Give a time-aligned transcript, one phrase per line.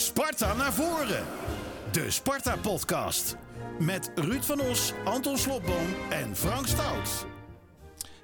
[0.00, 1.24] Sparta naar voren.
[1.92, 3.36] De Sparta-podcast.
[3.78, 7.26] Met Ruud van Os, Anton Slobboom en Frank Stout.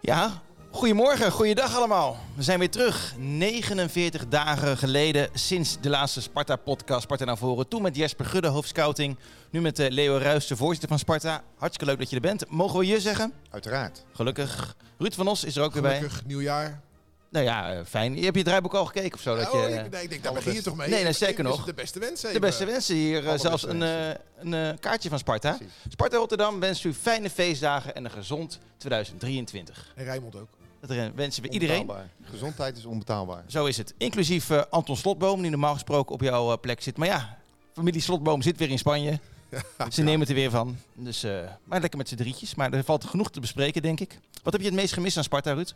[0.00, 2.16] Ja, goedemorgen, goeiedag allemaal.
[2.34, 3.14] We zijn weer terug.
[3.18, 7.68] 49 dagen geleden sinds de laatste Sparta-podcast Sparta naar voren.
[7.68, 9.18] Toen met Jesper Gudde, hoofdscouting.
[9.50, 11.42] Nu met uh, Leo Ruijs, de voorzitter van Sparta.
[11.56, 12.50] Hartstikke leuk dat je er bent.
[12.50, 13.32] Mogen we je zeggen?
[13.50, 14.04] Uiteraard.
[14.12, 14.76] Gelukkig.
[14.98, 15.96] Ruud van Os is er ook weer bij.
[15.96, 16.84] Gelukkig nieuwjaar.
[17.28, 18.16] Nou ja, uh, fijn.
[18.16, 19.36] Je hebt je draaiboek al gekeken of zo?
[19.36, 20.88] Dat oh, je, ik, nee, ik denk, daar begin je toch mee?
[20.88, 21.64] Nee, nee zeker nog.
[21.64, 22.32] De beste wensen.
[22.32, 23.24] De beste wensen hier.
[23.24, 24.08] Uh, zelfs een, uh,
[24.38, 25.52] een kaartje van Sparta.
[25.52, 25.74] Precies.
[25.88, 29.92] Sparta Rotterdam wenst u fijne feestdagen en een gezond 2023.
[29.94, 30.48] En Rijmond ook.
[30.80, 31.90] Dat wensen we iedereen.
[32.22, 33.44] Gezondheid is onbetaalbaar.
[33.46, 33.94] Zo is het.
[33.96, 36.96] Inclusief Anton Slotboom, die normaal gesproken op jouw plek zit.
[36.96, 37.38] Maar ja,
[37.72, 39.20] familie Slotboom zit weer in Spanje.
[39.50, 40.78] Ja, Ze nemen het er weer van.
[40.94, 41.26] Dus,
[41.64, 42.54] maar lekker met z'n drietjes.
[42.54, 44.18] Maar er valt genoeg te bespreken, denk ik.
[44.42, 45.72] Wat heb je het meest gemist aan Sparta, Ruud?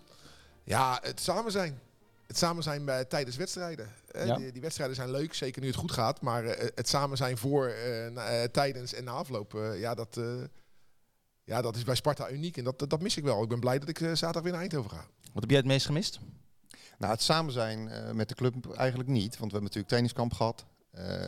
[0.71, 1.81] Ja, het samen zijn
[2.27, 3.89] het samen zijn bij, tijdens wedstrijden.
[4.13, 4.37] Ja.
[4.37, 6.21] Die, die, wedstrijden zijn leuk, zeker nu het goed gaat.
[6.21, 10.21] Maar uh, het samen zijn voor, uh, uh, tijdens en na afloop, ja, dat,
[11.45, 12.57] ja, dat is bij Sparta uniek.
[12.57, 13.43] En dat, dat, dat, mis ik wel.
[13.43, 15.07] Ik ben blij dat ik zaterdag weer naar Eindhoven ga.
[15.33, 16.21] Wat heb jij het meest gemist?
[16.99, 19.39] Nou, het samen zijn met de club eigenlijk niet.
[19.39, 20.65] Want we hebben natuurlijk trainingskamp gehad.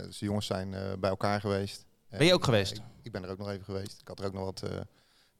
[0.06, 1.84] dus de jongens zijn bij elkaar geweest.
[2.08, 2.76] Ben je ook geweest?
[2.76, 4.00] Ik, ik, ben er ook nog even geweest.
[4.00, 4.62] Ik had er ook nog wat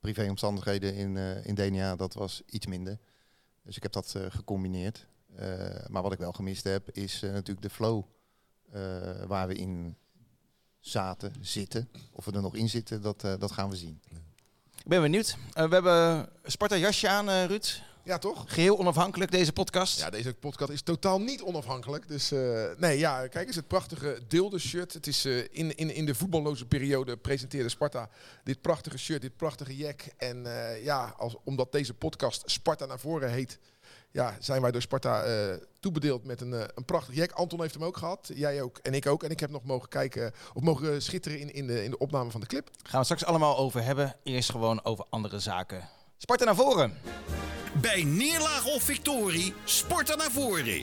[0.01, 1.97] privéomstandigheden in, in DNA.
[1.97, 2.99] Dat was iets minder.
[3.63, 5.07] Dus ik heb dat gecombineerd.
[5.41, 8.05] Uh, maar wat ik wel gemist heb, is uh, natuurlijk de flow
[9.27, 9.97] waar we in
[10.81, 11.89] zaten, zitten.
[12.11, 14.01] Of we er nog in zitten, dat, dat gaan we zien.
[14.77, 15.37] Ik ben benieuwd.
[15.53, 17.83] we hebben Sparta jasje aan, Ruud.
[18.05, 18.45] Ja, toch?
[18.47, 20.01] Geheel onafhankelijk, deze podcast.
[20.01, 22.09] Ja, deze podcast is totaal niet onafhankelijk.
[22.09, 22.31] Dus
[22.77, 24.93] nee, ja, kijk eens, het prachtige deelde shirt.
[24.93, 28.09] Het is in, in, in de voetballoze periode presenteerde Sparta
[28.45, 30.03] dit prachtige shirt, dit prachtige jack.
[30.17, 30.47] En
[30.83, 33.59] ja, als, omdat deze podcast Sparta naar voren heet,
[34.11, 37.31] ja, zijn wij door Sparta uh, toebedeeld met een, uh, een prachtig jack.
[37.31, 39.23] Anton heeft hem ook gehad, jij ook en ik ook.
[39.23, 42.31] En ik heb nog mogen kijken, of mogen schitteren in, in, de, in de opname
[42.31, 42.71] van de clip.
[42.83, 44.17] Gaan we straks allemaal over hebben.
[44.23, 45.89] Eerst gewoon over andere zaken.
[46.17, 46.99] Sparta naar voren.
[47.81, 50.83] Bij neerlaag of victorie, Sparta naar voren.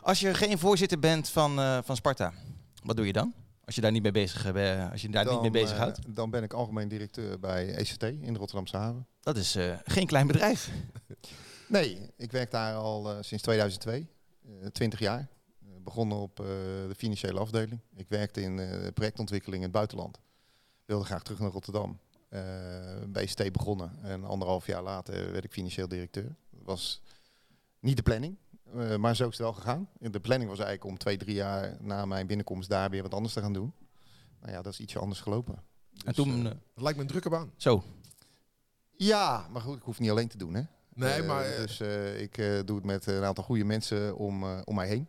[0.00, 2.32] Als je geen voorzitter bent van, uh, van Sparta,
[2.82, 3.34] wat doe je dan?
[3.64, 5.98] Als je daar niet mee bezig, uh, als je daar dan, niet mee bezighoudt?
[5.98, 9.06] Uh, dan ben ik algemeen directeur bij ECT in de Rotterdamse haven.
[9.20, 10.70] Dat is geen klein bedrijf.
[11.68, 14.08] Nee, ik werk daar al uh, sinds 2002,
[14.46, 15.28] uh, 20 jaar.
[15.62, 17.80] Uh, begonnen op de financiële afdeling.
[17.96, 18.60] Ik werkte in
[18.94, 20.18] projectontwikkeling in het buitenland.
[20.84, 21.98] Wilde graag terug naar Rotterdam.
[23.08, 26.34] Bij ST begonnen en anderhalf jaar later werd ik financieel directeur.
[26.50, 27.02] Dat was
[27.80, 28.36] niet de planning,
[28.98, 29.88] maar zo is het wel gegaan.
[29.98, 33.34] De planning was eigenlijk om twee, drie jaar na mijn binnenkomst daar weer wat anders
[33.34, 33.72] te gaan doen.
[34.40, 35.62] Nou ja, dat is ietsje anders gelopen.
[35.90, 36.42] Dus, en toen...
[36.42, 37.52] dat lijkt me een drukke baan.
[37.56, 37.84] Zo.
[38.96, 40.62] Ja, maar goed, ik hoef niet alleen te doen hè.
[40.94, 41.50] Nee, maar...
[41.50, 44.88] Uh, dus uh, ik uh, doe het met een aantal goede mensen om, om mij
[44.88, 45.08] heen.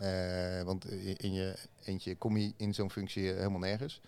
[0.00, 0.64] Ja.
[0.64, 4.00] want in je eentje kom je in zo'n functie helemaal nergens.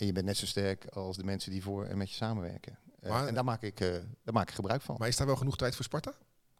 [0.00, 2.78] En je bent net zo sterk als de mensen die voor en met je samenwerken.
[3.02, 3.78] Maar, en daar maak, ik,
[4.22, 4.96] daar maak ik gebruik van.
[4.98, 6.14] Maar is daar wel genoeg tijd voor Sparta?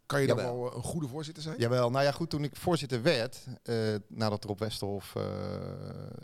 [0.07, 1.59] Kan je dan wel een goede voorzitter zijn?
[1.59, 3.47] Jawel, nou ja goed, toen ik voorzitter werd,
[4.09, 5.15] nadat Rob Westerhof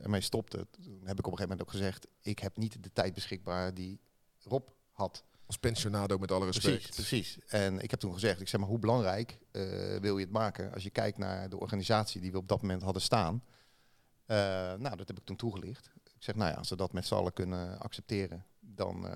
[0.02, 3.14] ermee stopte, heb ik op een gegeven moment ook gezegd, ik heb niet de tijd
[3.14, 4.00] beschikbaar die
[4.38, 5.24] Rob had.
[5.46, 6.90] Als pensionado met alle respect.
[6.90, 7.38] Precies, precies.
[7.46, 10.72] En ik heb toen gezegd, ik zeg maar, hoe belangrijk uh, wil je het maken?
[10.72, 13.34] Als je kijkt naar de organisatie die we op dat moment hadden staan.
[13.34, 14.36] Uh,
[14.74, 15.90] nou, dat heb ik toen toegelicht.
[16.16, 19.12] Ik zeg, nou ja, als we dat met z'n allen kunnen accepteren, dan uh,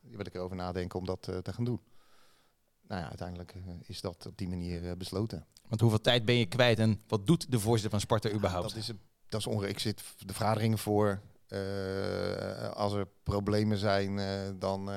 [0.00, 1.80] wil ik erover nadenken om dat te gaan doen.
[2.88, 5.46] Nou ja, uiteindelijk is dat op die manier besloten.
[5.68, 8.68] Want hoeveel tijd ben je kwijt en wat doet de voorzitter van Sparta überhaupt?
[8.68, 8.92] Dat is,
[9.28, 11.20] dat is ik zit de vergaderingen voor.
[12.74, 14.16] als er problemen zijn,
[14.58, 14.90] dan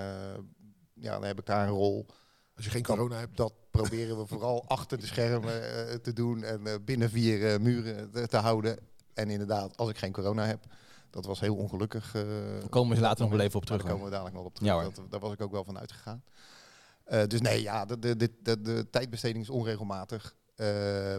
[1.04, 2.06] ja, dan heb ik daar een rol.
[2.56, 3.38] Als je geen corona hebt.
[3.38, 7.60] Dat proberen we vooral achter de schermen uh, te doen en uh, binnen vier uh,
[7.60, 8.78] muren te, te, houden.
[9.14, 10.66] En inderdaad, als ik geen corona heb,
[11.13, 12.12] dat was heel ongelukkig.
[12.12, 13.81] Daar komen we later nog wel even op terug.
[13.81, 14.69] Daar komen we dadelijk nog op terug.
[14.69, 16.24] Ja, dat, daar was ik ook wel van uitgegaan.
[17.28, 20.35] dus nee, ja, de, de, de, de, tijdbesteding is onregelmatig.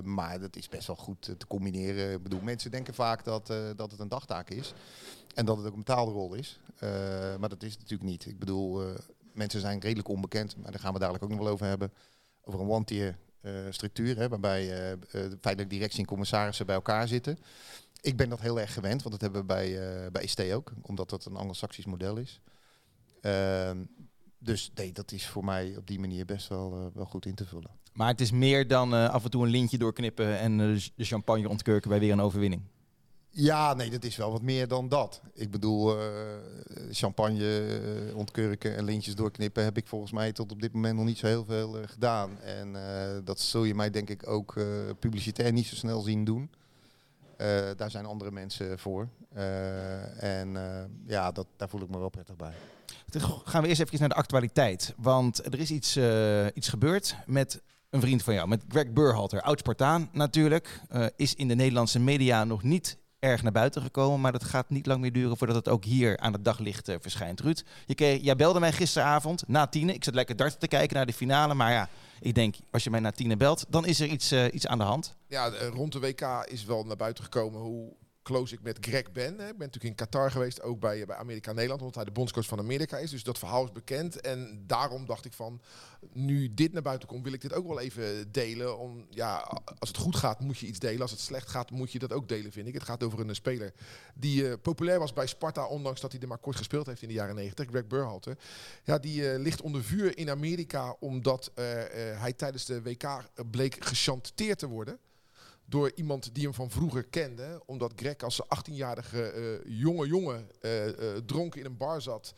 [0.03, 2.13] maar dat is best wel goed te combineren.
[2.13, 3.47] Ik bedoel, mensen denken vaak dat,
[3.77, 4.75] dat het een dagtaak is.
[5.35, 6.61] En dat het ook een betaalde rol is.
[7.39, 8.27] maar dat is het natuurlijk niet.
[8.27, 8.83] Ik bedoel,
[9.33, 11.93] mensen zijn redelijk onbekend, maar daar gaan we dadelijk ook nog wel over hebben.
[12.45, 14.97] Over een one-tier uh, structuur, hè, waarbij uh,
[15.41, 17.39] feitelijk directie en commissarissen bij elkaar zitten.
[18.05, 20.73] Ik ben dat heel erg gewend, want dat hebben we bij, uh, bij ST ook,
[20.83, 22.41] omdat dat een anglo-saxisch model is.
[23.21, 23.85] Ehm,
[24.39, 27.45] dus nee, dat is voor mij op die manier best wel, wel goed in te
[27.45, 27.71] vullen.
[27.93, 30.57] Maar het is meer dan af en toe een lintje doorknippen en
[30.95, 32.63] de champagne ontkurken bij weer een overwinning.
[33.37, 35.21] Ja, nee, dat is wel wat meer dan dat.
[35.33, 36.05] Ik bedoel, uh,
[36.91, 37.79] champagne
[38.09, 41.19] uh, ontkurken en lintjes doorknippen heb ik volgens mij tot op dit moment nog niet
[41.19, 42.41] zo heel veel uh, gedaan.
[42.41, 42.73] En
[43.25, 44.55] dat zul je mij denk ik ook
[44.99, 46.51] publicitair niet zo snel zien doen.
[47.37, 49.09] Eh, daar zijn andere mensen voor.
[49.33, 52.53] Eh, en eh, ja, dat, daar voel ik me wel prettig bij.
[53.45, 54.95] Gaan we eerst even naar de actualiteit.
[54.97, 55.99] Want er is iets,
[56.55, 59.43] iets gebeurd met een vriend van jou, met Greg Burhalter.
[59.43, 60.81] Oud-Spartaan natuurlijk.
[61.17, 64.21] is in de Nederlandse media nog niet erg naar buiten gekomen.
[64.21, 66.97] Maar dat gaat niet lang meer duren voordat het ook hier aan het daglicht eh,
[67.01, 67.41] verschijnt.
[67.41, 69.95] Ruud, je jij belde mij gisteravond na tienen.
[69.95, 71.55] Ik zat lekker darten te kijken naar de finale.
[71.55, 71.89] Maar ja,
[72.21, 74.79] ik denk, als je mij na tienen belt, dan is er iets, eh, iets aan
[74.79, 75.15] de hand.
[75.29, 77.93] Ja, rond de WK is wel naar buiten gekomen hoe
[78.25, 79.33] close ik met Greg ben.
[79.33, 82.59] Ik ben natuurlijk in Qatar geweest, ook bij, bij Amerika-Nederland, omdat hij de bondscoach van
[82.59, 83.11] Amerika is.
[83.11, 84.21] Dus dat verhaal is bekend.
[84.21, 85.61] En daarom dacht ik van,
[86.13, 88.79] nu dit naar buiten komt, wil ik dit ook wel even delen.
[88.79, 89.37] Om, ja,
[89.79, 91.01] als het goed gaat, moet je iets delen.
[91.01, 92.75] Als het slecht gaat, moet je dat ook delen, vind ik.
[92.75, 93.73] Het gaat over een speler
[94.15, 97.09] die eh, populair was bij Sparta, ondanks dat hij er maar kort gespeeld heeft in
[97.09, 97.69] de jaren 90.
[97.69, 98.39] Greg Burhalter.
[98.85, 103.85] Ja, die eh, ligt onder vuur in Amerika, omdat eh, hij tijdens de WK bleek
[103.85, 104.99] gechanteerd te worden
[105.67, 107.63] door iemand die hem van vroeger kende.
[107.67, 112.35] Omdat Greg als 18-jarige eh, jonge jongen eh, eh, dronken in een bar zat.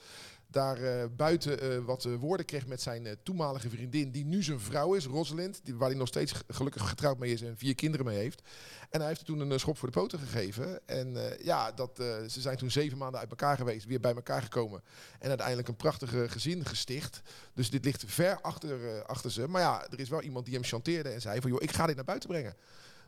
[0.51, 5.61] Daar buiten wat woorden kreeg met zijn toenmalige vriendin, die nu zijn vrouw is, Rosalind.
[5.65, 8.43] Die, waar hij nog steeds gelukkig getrouwd mee is en vier kinderen mee heeft.
[8.91, 10.81] En hij heeft toen een schop voor de poten gegeven.
[10.87, 11.91] En ja, dat,
[12.27, 14.83] ze zijn toen zeven maanden uit elkaar geweest, weer bij elkaar gekomen.
[15.19, 17.21] En uiteindelijk een prachtige gezin gesticht.
[17.55, 19.49] Dus dit ligt ver achter, achter ze.
[19.49, 21.51] Maar ja, er is wel iemand die hem chanteerde en zei van...
[21.51, 22.57] joh, ik ga dit naar buiten brengen.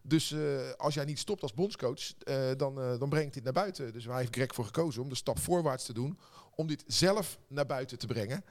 [0.09, 0.41] Dus eh,
[0.77, 3.93] als jij niet stopt als bondscoach, eh, dan, eh, dan brengt dit naar buiten.
[3.93, 6.19] Dus waar heeft Greg voor gekozen om de stap voorwaarts te doen.
[6.55, 8.45] Om dit zelf naar buiten te brengen.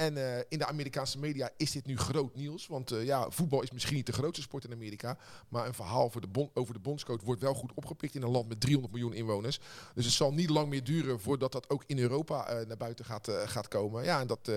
[0.00, 2.66] En eh, in de Amerikaanse media is dit nu groot nieuws.
[2.66, 5.18] Want eh, ja, voetbal is misschien niet de grootste sport in Amerika.
[5.48, 8.60] Maar een verhaal de over de bondscoach wordt wel goed opgepikt in een land met
[8.60, 9.60] 300 miljoen inwoners.
[9.94, 13.04] Dus het zal niet lang meer duren voordat dat ook in Europa eh, naar buiten
[13.04, 14.04] gaat, gaat komen.
[14.04, 14.50] Ja, en dat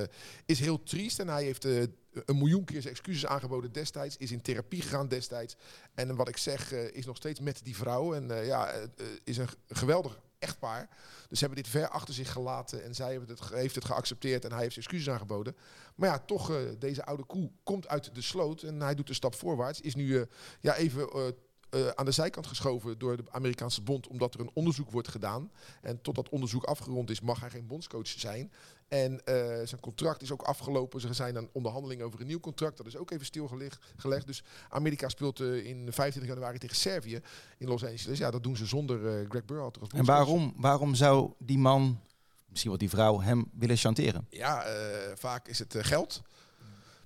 [0.45, 1.19] is heel triest.
[1.19, 4.17] En hij heeft een miljoen keer zijn excuses aangeboden destijds.
[4.17, 5.55] Is in therapie gegaan destijds.
[5.93, 8.13] En wat ik zeg, is nog steeds met die vrouw.
[8.13, 8.73] En ja,
[9.23, 10.89] is een geweldig echtpaar.
[11.29, 12.83] Dus hebben dit ver achter zich gelaten.
[12.83, 14.45] En zij hebben het, heeft het geaccepteerd.
[14.45, 15.55] En hij heeft excuses aangeboden.
[15.95, 18.61] Maar ja, toch, eh, deze oude koe komt uit de sloot.
[18.61, 19.81] En hij doet een stap voorwaarts.
[19.81, 20.25] Is nu eh,
[20.59, 21.35] ja, even...
[21.73, 25.51] eh, aan de zijkant geschoven door de Amerikaanse bond, omdat er een onderzoek wordt gedaan.
[25.81, 28.51] En tot dat onderzoek afgerond is, mag hij geen bondscoach zijn.
[28.87, 29.35] En eh,
[29.67, 31.01] zijn contract is ook afgelopen.
[31.01, 32.77] Ze zijn aan onderhandelingen over een nieuw contract.
[32.77, 33.85] Dat is ook even stilgelegd.
[33.95, 34.27] gelegd.
[34.27, 37.21] Dus Amerika speelt eh, in 25 januari tegen Servië
[37.57, 38.17] in Los Angeles.
[38.17, 41.99] Ja, dat doen ze zonder Greg Burhalter En waarom, waarom zou die man,
[42.47, 44.27] misschien wel die vrouw, hem willen chanteren?
[44.29, 44.65] Ja,
[45.15, 46.21] vaak is het geld.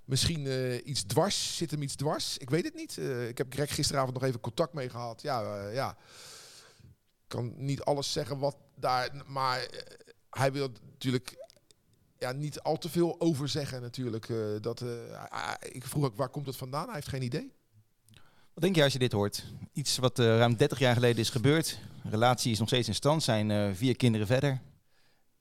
[0.08, 2.38] Misschien eh, iets dwars, zit hem iets dwars.
[2.38, 2.98] Ik weet het niet.
[2.98, 5.22] Eh, ik heb Greg gisteravond nog even contact mee gehad.
[5.22, 5.98] Ja, eh, ja.
[6.82, 9.24] Ik kan niet alles zeggen wat daar...
[9.26, 9.68] Maar
[10.30, 11.46] hij wil natuurlijk
[12.18, 14.28] ja, niet al te veel over zeggen natuurlijk.
[14.62, 14.84] Dat,
[15.62, 16.86] ik vroeg ook, waar komt het vandaan?
[16.86, 17.52] Hij heeft geen idee.
[18.54, 19.44] Wat denk je als je dit hoort?
[19.74, 21.80] Iets wat ruim 30 jaar geleden is gebeurd.
[22.04, 24.62] De relatie is nog steeds in stand, zijn vier kinderen verder.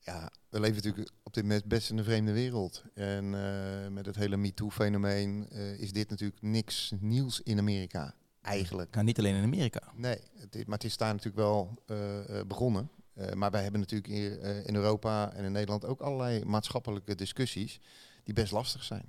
[0.07, 2.83] Ja, we leven natuurlijk op dit moment best in een vreemde wereld.
[2.93, 8.13] En eh, met het hele MeToo-fenomeen eh, is dit natuurlijk niks nieuws in Amerika.
[8.41, 8.93] Eigenlijk.
[8.93, 9.81] Nou, niet alleen in Amerika.
[9.95, 12.89] Nee, het is, maar het is daar natuurlijk wel eh, eh, begonnen.
[13.13, 17.15] Eh, maar wij hebben natuurlijk hier eh, in Europa en in Nederland ook allerlei maatschappelijke
[17.15, 17.79] discussies
[18.23, 19.05] die best lastig zijn.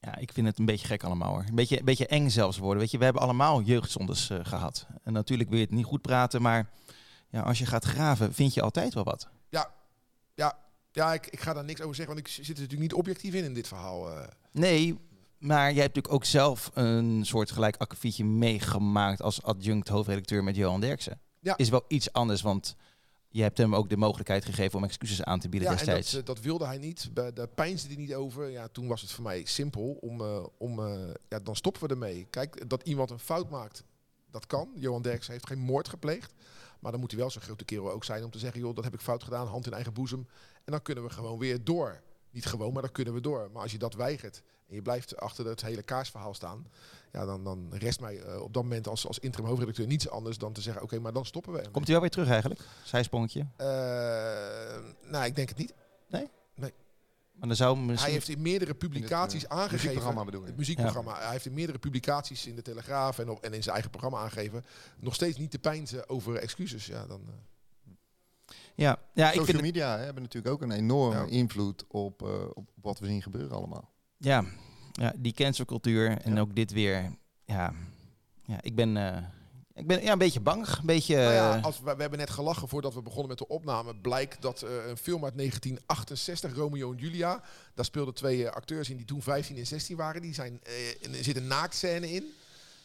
[0.00, 1.44] Ja, ik vind het een beetje gek allemaal hoor.
[1.48, 2.80] Een beetje, een beetje eng zelfs worden.
[2.80, 4.86] Weet je, we hebben allemaal jeugdzondes eh, gehad.
[5.02, 6.70] En natuurlijk wil je het niet goed praten, maar
[7.30, 9.28] ja, als je gaat graven, vind je altijd wel wat.
[9.48, 9.70] Ja,
[11.14, 13.44] ik, ik ga daar niks over zeggen, want ik zit er natuurlijk niet objectief in
[13.44, 14.10] in dit verhaal.
[14.10, 14.28] eh.
[14.52, 14.98] Nee,
[15.38, 20.56] maar jij hebt natuurlijk ook zelf een soort gelijk akkefietje meegemaakt als adjunct hoofdredacteur met
[20.56, 21.20] Johan Derksen.
[21.40, 21.56] Ja.
[21.56, 22.76] Is wel iets anders, want
[23.28, 26.10] je hebt hem ook de mogelijkheid gegeven om excuses aan te bieden Ja, en destijds.
[26.10, 27.10] dat, eh, dat wilde hij niet.
[27.12, 28.48] Daar peinsde hij niet over.
[28.50, 30.80] Ja, toen was het voor mij simpel om, eh, om
[31.28, 32.26] ja, dan stoppen we ermee.
[32.30, 33.84] Kijk, dat iemand een fout maakt,
[34.30, 34.68] dat kan.
[34.74, 36.34] Johan Derksen heeft geen moord gepleegd.
[36.86, 38.84] Maar dan moet hij wel zo'n grote kerel ook zijn om te zeggen, joh, dat
[38.84, 40.28] heb ik fout gedaan, hand in eigen boezem.
[40.64, 42.00] En dan kunnen we gewoon weer door.
[42.30, 43.50] Niet gewoon, maar dan kunnen we door.
[43.52, 46.66] Maar als je dat weigert en je blijft achter het hele kaarsverhaal staan,
[47.12, 50.38] ja, dan, dan rest mij eh, op dat moment als, als interim hoofdredacteur niets anders
[50.38, 51.58] dan te zeggen, oké, maar dan stoppen we.
[51.58, 51.72] ermee.
[51.72, 52.60] Komt hij wel weer terug eigenlijk?
[52.84, 53.46] Zijsprongetje.
[53.56, 53.66] Eh,
[55.10, 55.74] nou, ik denk het niet.
[57.38, 57.98] Maar dan zou misschien...
[58.02, 59.84] Hij heeft in meerdere publicaties In het, eh, aangegeven.
[59.86, 60.46] muziekprogramma bedoel je?
[60.46, 61.18] Het muziekprogramma.
[61.18, 64.18] Hij heeft in meerdere publicaties in de Telegraaf en, op, en in zijn eigen programma
[64.18, 64.64] aangegeven.
[64.98, 66.86] Nog steeds niet te pijnzen over excuses.
[66.86, 67.34] Ja, dan, eh.
[68.74, 71.26] Ja, ja ik Social vind het, media hè, hebben natuurlijk ook een enorme Ja.
[71.26, 73.90] invloed op, eh, op wat we zien gebeuren allemaal.
[74.18, 74.44] ja,
[74.92, 76.40] ja, die cancelcultuur en Ja.
[76.40, 77.12] ook dit weer.
[77.44, 77.72] Ja,
[78.42, 79.22] ja ik ben, eh,
[79.76, 80.66] ik ben ja, een beetje bang.
[80.66, 81.16] Een beetje...
[81.16, 83.96] Nou ja, eh, als we, we hebben net gelachen voordat we begonnen met de opname.
[83.96, 87.42] Blijkt dat eh, een film uit 1968, Romeo en Julia.
[87.74, 90.22] Daar speelden twee eh, acteurs in die toen 15 en 16 waren.
[90.22, 90.60] Die zijn,
[91.02, 92.34] er zit een naaktscène in.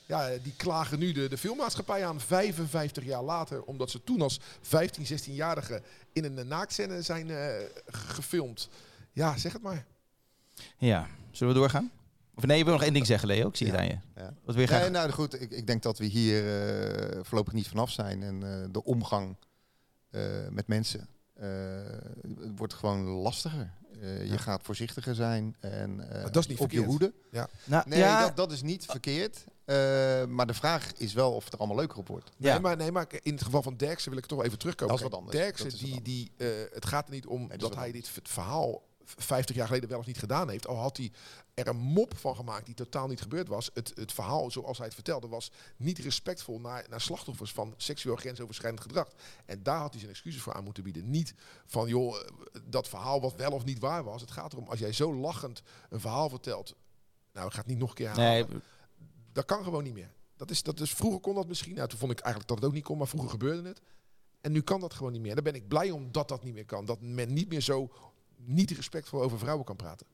[0.06, 3.64] ja, die klagen nu de, de filmmaatschappij aan 55 jaar later.
[3.64, 5.82] Omdat ze toen als 15, 16-jarige
[6.14, 7.32] in een naaktscène zijn
[7.86, 8.70] gefilmd.
[9.12, 9.86] Ja, zeg het maar.
[10.78, 11.92] Ja, zullen we doorgaan?
[12.36, 13.48] Of nee, je wil nog één ding zeggen, Leo.
[13.48, 13.82] Ik zie het Ja.
[13.82, 13.98] aan je.
[14.22, 14.34] Ja.
[14.44, 14.82] Wat wil je graag?
[14.82, 18.24] Nee, nou goed, ik, ik denk dat we hier eh, voorlopig niet vanaf zijn.
[18.24, 19.36] En eh, de omgang
[20.10, 21.48] eh, met mensen eh,
[22.24, 23.72] het wordt gewoon lastiger.
[24.02, 24.32] Eh, Ja.
[24.32, 26.86] Je gaat voorzichtiger zijn en eh, dat is niet op je verkeerd.
[27.00, 27.14] hoede.
[27.66, 29.44] nou, Nee, ja, dat, dat is niet verkeerd.
[29.66, 29.76] Eh,
[30.26, 32.32] maar de vraag is wel of het er allemaal leuker op wordt.
[32.38, 32.52] Ja.
[32.52, 34.96] Nee, maar, nee, maar in het geval van Derksen wil ik toch even terugkomen.
[34.96, 35.38] Dat is wat anders.
[35.38, 37.92] Derksen, Dat die, die, eh, het gaat er niet om dat is dat wat hij
[37.92, 38.82] dit verhaal
[39.18, 40.68] 50 jaar geleden wel of niet gedaan heeft.
[40.68, 41.12] Al had hij
[41.54, 43.70] er een mop van gemaakt die totaal niet gebeurd was.
[43.74, 48.16] Het, het verhaal, zoals hij het vertelde, was niet respectvol naar, naar slachtoffers van seksueel
[48.16, 49.08] grensoverschrijdend gedrag.
[49.46, 51.10] En daar had hij zijn excuses voor aan moeten bieden.
[51.10, 51.34] Niet
[51.66, 52.28] van, joh, eh,
[52.64, 54.22] dat verhaal wat wel of niet waar was.
[54.22, 56.76] Het gaat erom, als jij zo lachend een verhaal vertelt...
[57.34, 58.48] Nou, ik ga het niet nog een keer herhalen.
[58.50, 58.62] nee,
[59.32, 60.12] Dat kan gewoon niet meer.
[60.36, 61.76] Dat is, dat is, vroeger kon dat misschien.
[61.76, 63.82] Nou, toen vond ik eigenlijk dat het ook niet kon, maar vroeger gebeurde het.
[64.42, 65.34] En nu kan dat gewoon niet meer.
[65.34, 66.86] Daar ben ik blij om dat dat niet meer kan.
[66.86, 67.92] Dat men niet meer zo
[68.46, 70.08] niet respectvol over vrouwen kan praten.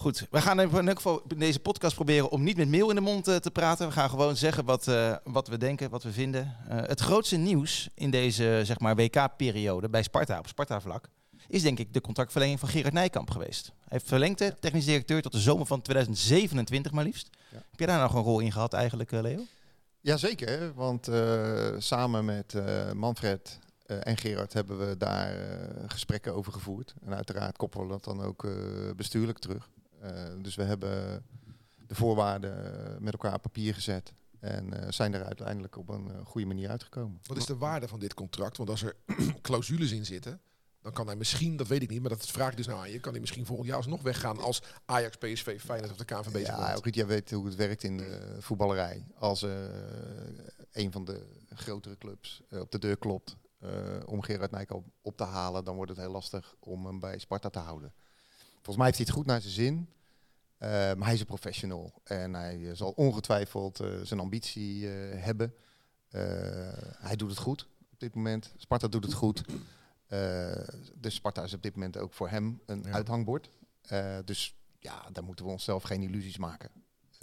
[0.00, 2.94] Goed, we gaan in elk geval in deze podcast proberen om niet met meel in
[2.94, 3.86] de mond eh, te praten.
[3.86, 6.56] We gaan gewoon zeggen wat, eh, wat we denken, wat we vinden.
[6.68, 11.08] Eh, het grootste nieuws in deze zeg maar, WK-periode bij Sparta, op Sparta-vlak,
[11.48, 13.66] is denk ik de contractverlenging van Gerard Nijkamp geweest.
[13.66, 17.28] Hij heeft verlengd, hè, technisch directeur, tot de zomer van 2027 maar liefst.
[17.50, 17.56] Ja.
[17.56, 19.40] Heb jij daar nog een rol in gehad eigenlijk, Leo?
[20.00, 21.08] Jazeker, want
[21.78, 22.54] samen met
[22.94, 23.58] Manfred
[23.88, 26.94] eh, en Gerard hebben we daar eh, gesprekken over gevoerd.
[27.04, 28.52] En uiteraard koppelen we dat dan ook eh,
[28.96, 29.70] bestuurlijk terug.
[30.42, 31.24] Dus we hebben
[31.86, 34.12] de voorwaarden met elkaar op papier gezet.
[34.40, 37.18] En zijn er uiteindelijk op een goede manier uitgekomen.
[37.26, 38.56] Wat is de waarde van dit contract?
[38.56, 38.96] Want als er
[39.42, 40.40] clausules in zitten,
[40.82, 42.90] dan kan hij misschien, dat weet ik niet, maar dat vraag ik dus nou aan
[42.90, 46.46] je, kan hij misschien volgend jaar alsnog weggaan als Ajax, PSV, Feyenoord of de KNVB
[46.46, 46.74] Ja?
[46.82, 49.06] Ruud, jij weet hoe het werkt in de voetballerij.
[49.14, 49.42] Als
[50.72, 53.36] een van de grotere clubs op de deur klopt
[54.06, 57.50] om Gerard Nijkamp op te halen, dan wordt het heel lastig om hem bij Sparta
[57.50, 57.92] te houden.
[58.54, 59.88] Volgens mij heeft hij het goed naar zijn zin.
[60.58, 65.22] eh, maar hij is een professional en hij eh, zal ongetwijfeld eh, zijn ambitie eh,
[65.24, 65.54] hebben.
[66.08, 66.20] Eh,
[66.98, 68.52] hij doet het goed op dit moment.
[68.56, 69.44] Sparta doet het goed.
[70.06, 72.90] Eh, dus Sparta is op dit moment ook voor hem een Ja.
[72.92, 73.50] uithangbord.
[73.82, 76.70] Eh, dus ja, daar moeten we onszelf geen illusies maken.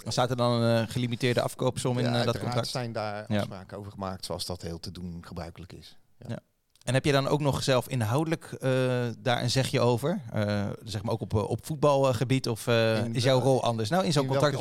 [0.07, 2.67] Staat er dan een eh, gelimiteerde afkoopsom in Ja, eh, dat contract.
[2.67, 3.37] zijn daar Ja.
[3.39, 5.97] afspraken over gemaakt zoals dat heel te doen gebruikelijk is.
[6.85, 8.69] En heb je dan ook nog zelf inhoudelijk eh,
[9.19, 10.21] daar een zegje over?
[10.31, 12.67] Eh, zeg maar ook op, eh, op voetbalgebied of
[13.11, 13.89] is jouw rol anders?
[13.89, 14.59] Nou, in zo'n contract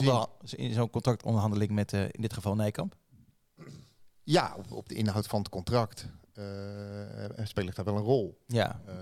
[0.72, 2.94] zo'n contractonderhandeling met in dit geval Nijkamp.
[4.22, 8.38] Ja, op, op de inhoud van het contract eh, speel ik daar wel een rol.
[8.46, 8.80] Ja.
[8.86, 8.94] Eh,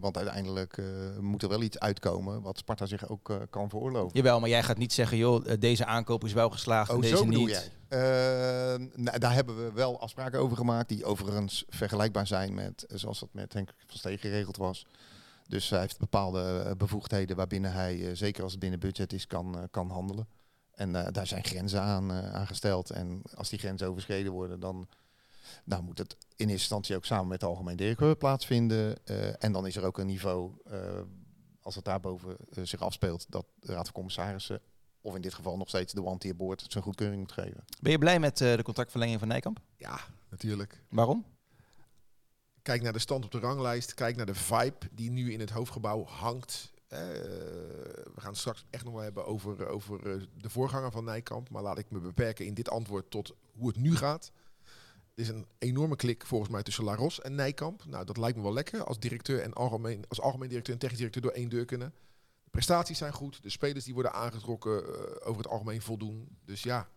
[0.00, 0.86] want uiteindelijk eh,
[1.20, 4.16] moet er wel iets uitkomen wat Sparta zich ook kan veroorloven.
[4.16, 7.16] Jawel, maar jij gaat niet zeggen, joh, deze aankoop is wel geslaagd en Oh, deze
[7.16, 7.70] zo niet.
[7.88, 8.78] jij?
[8.94, 13.28] Nou, daar hebben we wel afspraken over gemaakt die overigens vergelijkbaar zijn met zoals dat
[13.32, 14.86] met Henk van Steen geregeld was.
[15.48, 19.90] Dus hij heeft bepaalde bevoegdheden waarbinnen hij, zeker als het binnen budget is, kan, kan
[19.90, 20.28] handelen.
[20.76, 22.90] En daar zijn grenzen aan eh, aangesteld.
[22.90, 24.88] En als die grenzen overschreden worden, dan
[25.64, 29.04] nou, moet het in eerste instantie ook samen met de algemeen directeur plaatsvinden.
[29.04, 31.00] Eh, en dan is er ook een niveau, eh,
[31.60, 34.60] als het daarboven eh, zich afspeelt, dat de Raad van Commissarissen,
[35.06, 37.64] of in dit geval nog steeds de wanteerboord, zijn goedkeuring moet geven.
[37.80, 39.60] Ben je blij met eh, de contractverlenging van Nijkamp?
[39.76, 40.82] Ja, natuurlijk.
[40.88, 41.24] Waarom?
[42.62, 43.94] Kijk naar de stand op de ranglijst.
[43.94, 46.72] Kijk naar de vibe die nu in het hoofdgebouw hangt.
[46.88, 51.04] Eh, we gaan het straks echt nog wel hebben over, over eh, de voorganger van
[51.04, 51.50] Nijkamp.
[51.50, 54.32] Maar laat ik me beperken in dit antwoord tot hoe het nu gaat.
[55.16, 57.84] Er is een enorme klik volgens mij tussen Laros en Nijkamp.
[57.86, 60.98] Nou, dat lijkt me wel lekker als directeur en algemeen, als algemeen directeur en technisch
[60.98, 61.92] directeur door één deur kunnen.
[62.44, 63.42] De prestaties zijn goed.
[63.42, 66.28] De spelers die worden aangetrokken eh, over het algemeen voldoen.
[66.44, 66.88] Dus ja,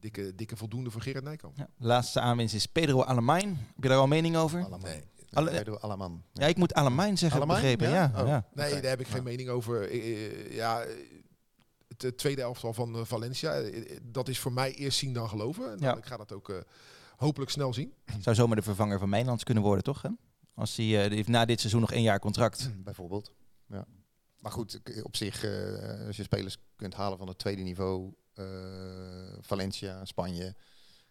[0.00, 1.56] dikke, dikke voldoende voor Gerard Nijkamp.
[1.56, 1.68] Ja.
[1.76, 3.48] De laatste aanwinst is Pedro Alemijn.
[3.48, 4.68] Heb je daar al een mening over?
[4.82, 5.02] Nee.
[5.32, 6.22] Alle- Alle, allemaal.
[6.32, 7.60] Ja, ik moet Alemijn zeggen, Alemijn?
[7.60, 7.88] begrepen.
[7.88, 8.26] Ja, Ja?
[8.26, 8.36] ja.
[8.48, 8.56] Oh.
[8.56, 9.22] Nee, daar heb ik geen Ja.
[9.22, 9.90] mening over.
[9.90, 10.84] Eh, eh, ja,
[11.96, 13.62] het tweede elftal van Valencia,
[14.02, 15.70] dat is voor mij eerst zien dan geloven.
[15.72, 15.96] En Ja.
[15.96, 16.56] Ik ga dat ook eh,
[17.18, 17.92] hopelijk snel zien.
[18.20, 20.02] Zou zomaar de vervanger van Mijnlands kunnen worden, toch?
[20.02, 20.08] Hè?
[20.54, 22.70] Als hij, eh, heeft na dit seizoen nog één jaar contract.
[22.84, 23.32] Bijvoorbeeld.
[23.66, 23.84] Ja.
[24.40, 28.44] Maar goed, op zich, eh, als je spelers kunt halen van het tweede niveau, eh,
[29.40, 30.54] Valencia, Spanje.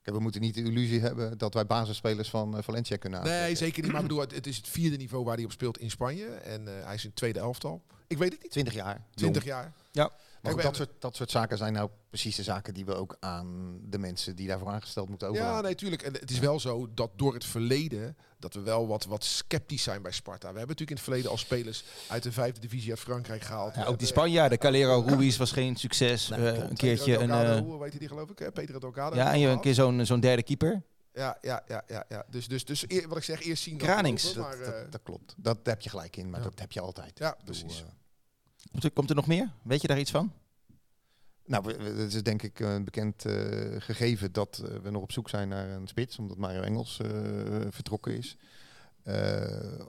[0.01, 3.29] Kijk, we moeten niet de illusie hebben dat wij basisspelers van eh, Valencia kunnen Nee,
[3.31, 3.57] aantrekken.
[3.57, 3.91] zeker niet.
[3.91, 6.25] Maar ik bedoel, het, is het vierde niveau waar hij op speelt in Spanje.
[6.25, 7.83] En eh, hij is in het tweede elftal.
[8.07, 8.51] Ik weet het niet.
[8.51, 9.05] 20 jaar.
[9.13, 9.55] 20 jong.
[9.91, 10.11] jaar.
[10.41, 13.17] Maar goed, dat, soort, dat soort zaken zijn nou precies de zaken die we ook
[13.19, 15.63] aan de mensen die daarvoor aangesteld moeten Ja, overlaten.
[15.63, 16.01] nee, tuurlijk.
[16.01, 19.83] En het is wel zo dat door het verleden dat we wel wat, wat sceptisch
[19.83, 20.51] zijn bij Sparta.
[20.51, 23.73] We hebben natuurlijk in het verleden al spelers uit de vijfde divisie uit Frankrijk gehaald.
[23.75, 26.27] Ja, ook die hebben- Spanjaarden, Calero Ruiz was geen succes.
[26.29, 27.27] Nee, Eh, een keertje Pedro een...
[27.27, 28.39] Delgado, eh, hoe weet je die geloof ik?
[28.39, 28.51] hè?
[28.51, 29.15] Pedro Delgado.
[29.15, 30.83] ja, en je een keer zo'n zo'n derde keeper.
[31.13, 32.25] Ja, ja, ja, ja, ja.
[32.29, 34.33] Dus, dus, dus eer- wat ik zeg, eerst zien dan Kranings.
[34.33, 35.33] Dat, dat, eh, dat klopt.
[35.37, 36.45] Dat daar heb je gelijk in, maar Ja.
[36.45, 37.19] dat heb je altijd.
[37.19, 37.83] ja, precies.
[38.67, 39.51] Eh, Komt er, komt er nog meer?
[39.61, 40.31] Weet je daar iets van?
[41.45, 43.35] nou, het is denk ik een bekend eh,
[43.81, 47.09] gegeven dat eh, we nog op zoek zijn naar een spits, omdat Mario Engels eh,
[47.69, 48.37] vertrokken is.
[49.03, 49.79] Eh,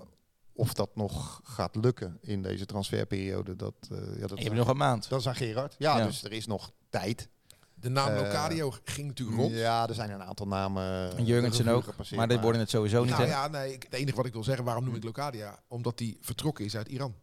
[0.53, 4.77] of dat nog gaat lukken in deze transferperiode, dat, eh, ja, dat, Je nog een
[4.77, 5.09] maand.
[5.09, 5.75] dat is aan Gerard.
[5.79, 6.07] Ja, Ja.
[6.07, 7.29] dus er is nog tijd.
[7.75, 9.55] De naam Eh, Locadio ging natuurlijk rond.
[9.55, 11.17] Ja, er zijn een aantal namen.
[11.17, 11.85] En Jurgensen ook.
[12.17, 13.11] Maar dit worden het sowieso niet.
[13.11, 15.59] nou ja, nee, het enige wat ik wil zeggen, waarom noem ik Locadia?
[15.69, 17.15] Omdat hij vertrokken is uit Iran.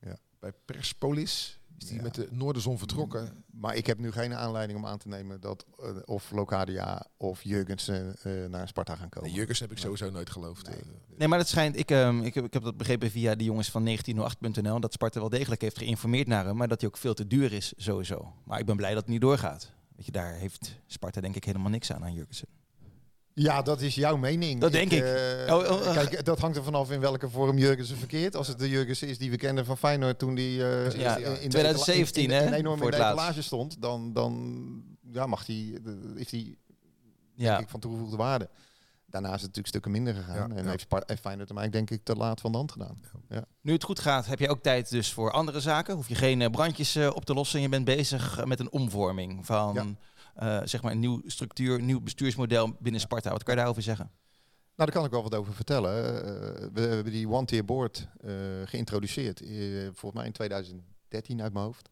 [0.00, 0.16] Ja.
[0.40, 2.02] Bij Perspolis is Ja.
[2.02, 3.44] met de Noorderzon vertrokken.
[3.50, 7.42] Maar ik heb nu geen aanleiding om aan te nemen dat eh, of Locadia of
[7.42, 9.28] Jurgensen eh, naar Sparta gaan komen.
[9.28, 10.66] Nee, Jurkens heb ik sowieso nooit geloofd.
[10.68, 10.76] Nee.
[10.78, 10.82] Eh,
[11.16, 11.76] Nee, maar dat schijnt.
[11.78, 14.80] Ik, ehm, ik, heb, ik heb dat begrepen via die jongens van 1908.nl.
[14.80, 16.56] Dat Sparta wel degelijk heeft geïnformeerd naar hem.
[16.56, 18.32] Maar dat hij ook veel te duur is, sowieso.
[18.44, 19.70] Maar ik ben blij dat het niet doorgaat.
[19.96, 22.48] Weet je, daar heeft Sparta denk ik helemaal niks aan aan Jurgensen.
[23.42, 24.60] Ja, dat is jouw mening.
[24.60, 25.02] Dat denk ik.
[25.02, 25.92] eh, Oh, oh, oh.
[25.92, 28.36] Kijk, dat hangt er vanaf in welke vorm Jurgensen verkeert.
[28.36, 31.24] Als het de Jurgensen is die we kennen van Feyenoord toen die eh, Ja, in-
[31.24, 32.98] in de 2017 etala- in, in, hè, in enorm voor in
[33.34, 34.82] de stond, dan, dan
[35.12, 36.58] ja, mag die, de- is die
[37.34, 37.50] Ja.
[37.50, 38.48] denk ik van toegevoegde waarde.
[39.06, 40.48] Daarna is het natuurlijk stukken minder gegaan.
[40.50, 40.70] Ja, en ja.
[40.70, 40.86] heeft,
[41.20, 43.00] Feyenoord hem eigenlijk denk ik te laat van de hand gedaan.
[43.60, 45.94] Nu het goed gaat, heb je ook tijd dus voor andere zaken.
[45.94, 47.56] Hoef je geen eh, brandjes eh, op te lossen.
[47.56, 49.80] En je bent bezig eh, met een omvorming van Ja.
[49.80, 49.86] eh,
[50.64, 53.30] zeg maar een nieuw structuur, een nieuw bestuursmodel binnen Sparta.
[53.30, 54.10] Wat kan je daarover zeggen?
[54.76, 56.24] Nou, daar kan ik wel wat over vertellen.
[56.24, 58.32] Eh, we hebben die one-tier board eh,
[58.64, 59.40] geïntroduceerd.
[59.40, 59.48] eh,
[59.82, 61.88] volgens mij in 2013 uit mijn hoofd.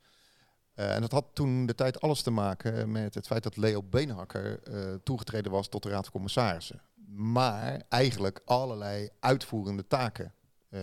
[0.75, 3.83] Eh, en dat had toen de tijd alles te maken met het feit dat Leo
[3.83, 6.83] Beenhakker eh, toegetreden was tot de Raad van Commissarissen.
[7.15, 10.35] Maar eigenlijk allerlei uitvoerende taken
[10.69, 10.81] eh,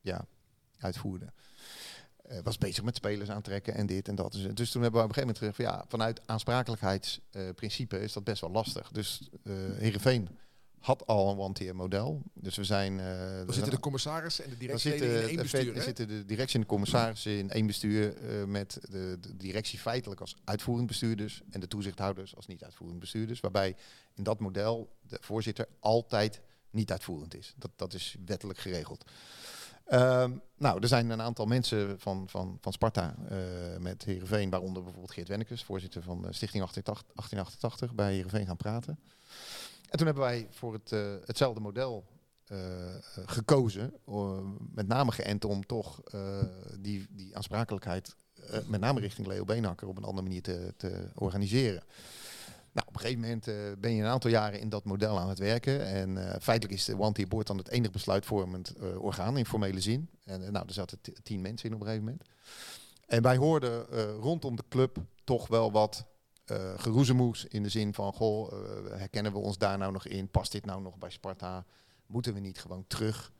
[0.00, 0.26] ja,
[0.78, 1.32] uitvoerde.
[2.28, 4.32] Eh, was bezig met spelers aantrekken en dit en dat.
[4.32, 8.12] Dus, dus toen hebben we op een gegeven moment gezegd van ja, vanuit aansprakelijkheidsprincipe is
[8.12, 8.90] dat best wel lastig.
[8.92, 10.28] Dus eh Heerenveen
[10.78, 12.22] had al een one-tier model.
[12.34, 13.00] Dus we zijn...
[13.00, 15.68] eh, Dan zitten zijn- de commissarissen en de dan directieleden in één bestuur.
[15.68, 15.82] er hè?
[15.82, 20.20] zitten de directie en de commissarissen in één bestuur eh, met de, de directie feitelijk
[20.20, 23.40] als uitvoerend bestuurders en de toezichthouders als niet uitvoerend bestuurders.
[23.40, 23.76] Waarbij
[24.14, 27.54] in dat model de voorzitter altijd niet uitvoerend is.
[27.56, 29.04] Dat, dat is wettelijk geregeld.
[29.84, 33.38] Ehm, nou, er zijn een aantal mensen van, van, van Sparta eh,
[33.78, 38.98] met Heerenveen, waaronder bijvoorbeeld Geert Wennekes, voorzitter van Stichting 1888, 1888 bij Heerenveen gaan praten.
[39.90, 42.04] En toen hebben wij voor het, eh, hetzelfde model
[42.44, 42.58] eh,
[43.26, 43.94] gekozen.
[44.74, 46.02] met name geënt om toch
[46.80, 48.16] die, die aansprakelijkheid,
[48.66, 51.82] met name richting Leo Beenhakker, op een andere manier te, te organiseren.
[52.74, 55.28] Nou, op een gegeven moment eh, ben je een aantal jaren in dat model aan
[55.28, 55.86] het werken.
[55.86, 59.46] En eh, feitelijk is de One Tier Board dan het enige besluitvormend eh, orgaan in
[59.46, 60.10] formele zin.
[60.24, 62.28] En nou, er zaten tien mensen in op een gegeven moment.
[63.06, 63.86] En wij hoorden
[64.20, 66.04] rondom de club toch wel wat
[66.76, 68.52] geroezemoes in de zin van, goh,
[68.90, 70.30] herkennen we ons daar nou nog in?
[70.30, 71.64] Past dit nou nog bij Sparta?
[72.06, 73.32] Moeten we niet gewoon terug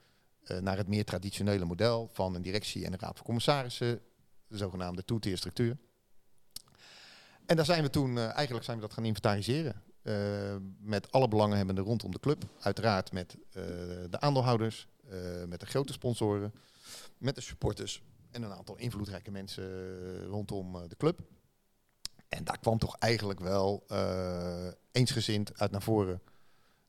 [0.61, 4.01] naar het meer traditionele model van een directie en een raad van commissarissen,
[4.47, 5.77] de zogenaamde two-tier structuur?
[7.46, 9.83] En daar zijn we toen, eh, eigenlijk zijn we dat gaan inventariseren.
[10.02, 12.44] eh, met alle belanghebbenden rondom de club.
[12.61, 13.62] Uiteraard met eh,
[14.11, 14.88] de aandeelhouders,
[15.46, 16.52] met de grote sponsoren,
[17.18, 21.20] met de supporters en een aantal invloedrijke mensen rondom de club.
[22.28, 23.87] En daar kwam toch eigenlijk wel
[24.92, 26.20] eensgezind uit naar voren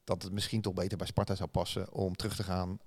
[0.04, 2.80] dat het misschien toch beter bij Sparta zou passen om terug te gaan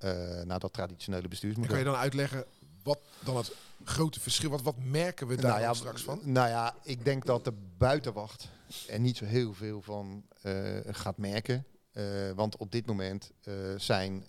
[0.45, 1.71] naar dat traditionele En bestuursmodel.
[1.71, 2.45] kan je dan uitleggen
[2.89, 3.53] wat dan het
[3.85, 6.21] grote verschil, wat, wat merken we daar nou ja, straks van?
[6.23, 8.49] Nou ja, ik denk dat de buitenwacht
[8.89, 11.67] er niet zo heel veel van eh, gaat merken.
[11.93, 14.25] Eh, want op dit moment eh, zijn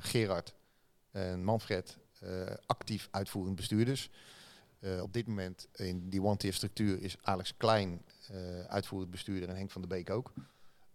[0.00, 0.54] Gerard
[1.10, 1.98] en Manfred
[2.66, 4.10] actief uitvoerend bestuurders.
[5.00, 8.04] Op dit moment in die one-tier structuur is Alex Klein
[8.66, 10.32] uitvoerend bestuurder en Henk van der Beek ook.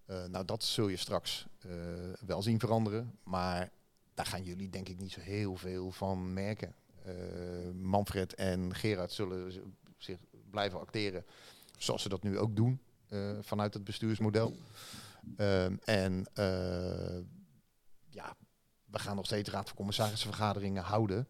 [0.05, 1.45] Nou, dat zul je straks
[2.25, 3.17] wel zien veranderen.
[3.23, 3.71] Maar
[4.13, 6.75] daar gaan jullie denk ik niet zo heel veel van merken.
[7.05, 9.51] Eh, Manfred en Gerard zullen
[9.97, 10.17] zich
[10.49, 11.25] blijven acteren
[11.77, 14.55] zoals ze dat nu ook doen eh, vanuit het bestuursmodel.
[15.37, 17.17] Ehm, en eh,
[18.09, 18.35] ja,
[18.85, 21.27] we gaan nog steeds raad van commissarissenvergaderingen houden.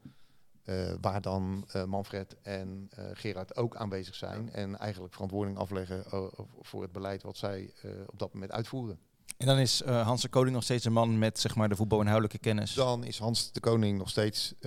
[0.64, 4.50] eh, waar dan eh, Manfred en eh, Gerard ook aanwezig zijn.
[4.52, 6.28] En eigenlijk verantwoording afleggen eh,
[6.62, 9.00] voor het beleid wat zij eh, op dat moment uitvoeren.
[9.38, 11.76] En dan is uh, Hans de Koning nog steeds een man met zeg maar, de
[11.76, 12.74] voetbalinhoudelijke kennis.
[12.74, 14.62] Dan is Hans de Koning nog steeds uh,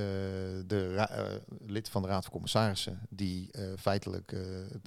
[0.67, 4.31] de uh, lid van de Raad van Commissarissen, die feitelijk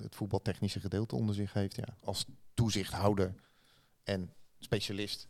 [0.01, 1.75] het voetbaltechnische gedeelte onder zich heeft.
[1.75, 1.87] Ja.
[2.03, 3.33] Als toezichthouder
[4.03, 5.27] en specialist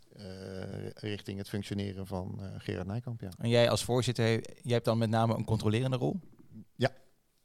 [0.93, 3.21] richting het functioneren van Gerard Nijkamp.
[3.21, 3.29] Ja.
[3.37, 4.25] En jij als voorzitter,
[4.61, 6.19] jij hebt dan met name een controlerende rol?
[6.75, 6.91] Ja,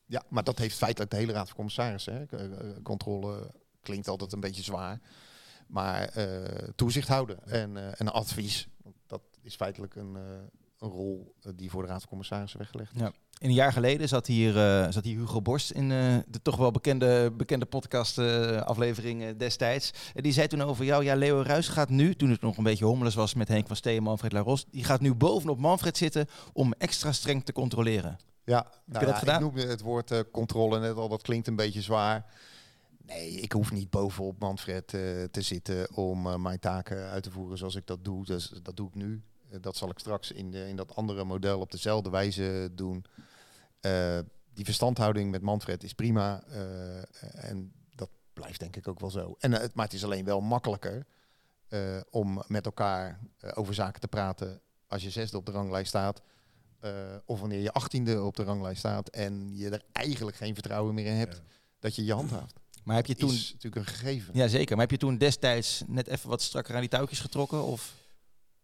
[0.07, 2.15] ja maar dat heeft feitelijk de hele Raad van Commissarissen.
[2.29, 2.83] Hè.
[2.83, 5.01] Controle klinkt altijd een beetje zwaar.
[5.67, 8.69] Maar uh, toezicht houden en, uh, en advies.
[9.07, 10.23] Dat is feitelijk een, uh,
[10.79, 13.01] een rol die voor de Raad van Commissarissen weggelegd is.
[13.01, 13.13] Ja.
[13.39, 14.53] Een jaar geleden zat hier,
[14.93, 19.93] zat hier Hugo Borst in de toch wel bekende, bekende podcast-aflevering destijds.
[20.15, 22.65] En die zei toen over jou, ja, Leo Ruis gaat nu, toen het nog een
[22.65, 25.97] beetje hommeles was met Henk van Steen en Manfred Laros, die gaat nu bovenop Manfred
[25.97, 28.19] zitten om extra streng te controleren.
[28.45, 29.35] Ja, Heb nou je dat ja, gedaan?
[29.35, 32.25] ik noemde het woord controle net al, dat klinkt een beetje zwaar.
[33.07, 37.31] Nee, ik hoef niet bovenop Manfred uh, te zitten om uh, mijn taken uit te
[37.31, 38.25] voeren zoals ik dat doe.
[38.25, 39.23] Dus dat doe ik nu.
[39.51, 43.05] Uh, dat zal ik straks in, de, in dat andere model op dezelfde wijze doen.
[44.55, 46.43] die verstandhouding met Manfred is prima.
[47.33, 49.37] en dat blijft denk ik ook wel zo.
[49.39, 51.07] En, het, maar het is alleen wel makkelijker
[52.11, 53.21] om met elkaar
[53.55, 56.23] over zaken te praten als je zesde op de ranglijst staat.
[57.25, 61.07] of wanneer je achttiende op de ranglijst staat en je er eigenlijk geen vertrouwen meer
[61.07, 61.43] in hebt ja.
[61.79, 62.65] dat je je handhaaft.
[62.87, 63.31] Maar heb je toen.
[63.31, 64.35] Is natuurlijk een gegeven.
[64.35, 64.77] Ja, zeker.
[64.77, 67.63] Maar heb je toen destijds net even wat strakker aan die touwtjes getrokken?
[67.65, 67.95] Of?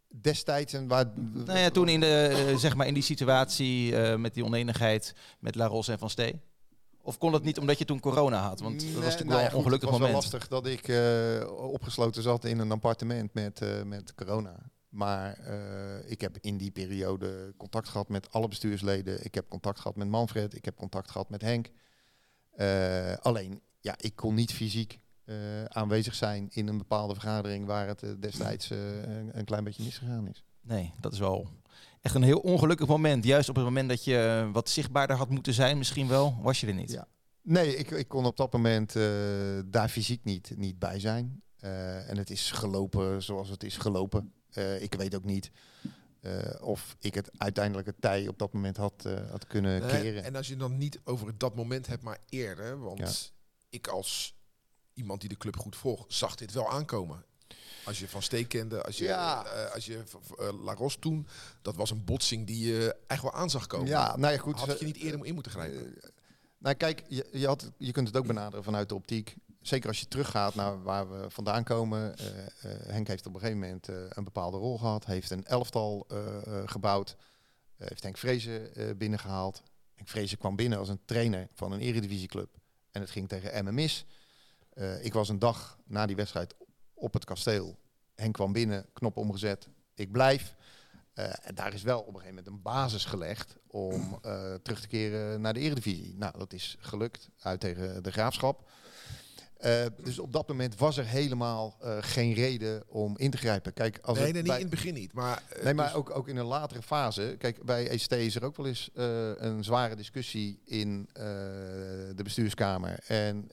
[0.08, 1.06] Destijds en waar.
[1.16, 5.14] Nou ja, toen in, de, uh, zeg maar in die situatie uh, met die oneenigheid
[5.38, 6.40] met La Ros en Van Stee.
[7.00, 8.61] Of kon dat niet omdat je toen corona had?
[8.61, 10.12] Want dat was natuurlijk nou wel een ongelukkig moment.
[10.12, 14.56] Het was wel lastig dat ik uh, opgesloten zat in een appartement met, met corona.
[14.88, 15.38] Maar
[16.06, 19.24] ik heb in die periode contact gehad met alle bestuursleden.
[19.24, 20.54] Ik heb contact gehad met Manfred.
[20.54, 21.70] Ik heb contact gehad met Henk.
[23.22, 28.03] alleen ja, ik kon niet fysiek uh, aanwezig zijn in een bepaalde vergadering waar het
[28.03, 30.45] uh, destijds uh, een, een, klein beetje misgegaan is.
[30.61, 31.49] Nee, dat is wel
[32.01, 33.25] echt een heel ongelukkig moment.
[33.25, 36.66] Juist op het moment dat je wat zichtbaarder had moeten zijn, misschien wel, was je
[36.66, 36.90] er niet.
[36.90, 37.07] Ja.
[37.42, 38.92] Nee, ik, ik kon op dat moment
[39.64, 41.42] daar fysiek niet, niet bij zijn.
[41.59, 44.33] en het is gelopen zoals het is gelopen.
[44.79, 45.51] ik weet ook niet
[46.61, 50.25] of ik het uiteindelijk het tij op dat moment had, had kunnen keren.
[50.25, 53.33] En als je dan niet over dat moment hebt, maar eerder, want
[53.72, 54.35] ik als
[54.92, 57.24] iemand die de club goed volgt, zag dit wel aankomen.
[57.85, 59.44] Als je Van Steek kende, als je, ja.
[59.44, 60.02] uh, als je
[60.40, 61.26] uh, Laros toen,
[61.62, 63.87] dat was een botsing die je echt wel aan zag komen.
[63.87, 64.58] Ja, nou ja, goed.
[64.58, 65.94] Had je niet eerder in moeten grijpen?
[66.58, 69.37] Nou kijk, je, je, had, je kunt het ook benaderen vanuit de optiek.
[69.61, 72.14] Zeker als je teruggaat naar waar we vandaan komen.
[72.87, 75.04] Henk heeft op een gegeven moment een bepaalde rol gehad.
[75.04, 76.06] Heeft een elftal
[76.66, 77.16] gebouwd.
[77.76, 79.62] heeft Henk Vrezen binnengehaald.
[79.94, 82.61] Henk Vrezen kwam binnen als een trainer van een eredivisieclub.
[82.92, 84.07] En het ging tegen mis.
[84.74, 86.55] Uh, ik was een dag na die wedstrijd
[86.94, 87.78] op het kasteel.
[88.14, 89.68] Henk kwam binnen, knop omgezet.
[89.94, 90.55] Ik blijf.
[91.14, 94.81] Uh, en daar is wel op een gegeven moment een basis gelegd om uh, terug
[94.81, 96.14] te keren naar de Eredivisie.
[96.16, 98.70] Nou, dat is gelukt uit tegen de Graafschap.
[99.64, 103.72] Uh, dus op dat moment was er helemaal uh, geen reden om in te grijpen.
[103.72, 105.12] Kijk, als nee, nee, niet in het begin niet.
[105.12, 107.37] Maar, uh, nee, maar dus ook, ook in een latere fase.
[107.38, 108.90] Kijk, bij ECT is er ook wel eens
[109.37, 112.98] een zware discussie in de bestuurskamer.
[113.07, 113.48] En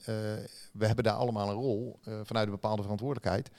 [0.72, 3.50] we hebben daar allemaal een rol vanuit een bepaalde verantwoordelijkheid.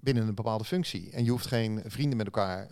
[0.00, 1.10] binnen een bepaalde functie.
[1.10, 2.68] En je hoeft geen vrienden met elkaar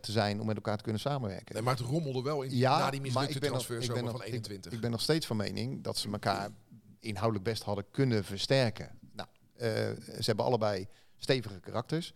[0.00, 1.54] te zijn om met elkaar te kunnen samenwerken.
[1.54, 4.56] Nee, maar het rommelde wel in ja, na die mislukte transfer van 21.
[4.64, 6.50] Ik, ik ben nog steeds van mening dat ze elkaar
[7.02, 8.98] inhoudelijk best hadden kunnen versterken.
[9.12, 9.66] Nou, uh,
[10.16, 10.86] ze hebben allebei
[11.16, 12.14] stevige karakters.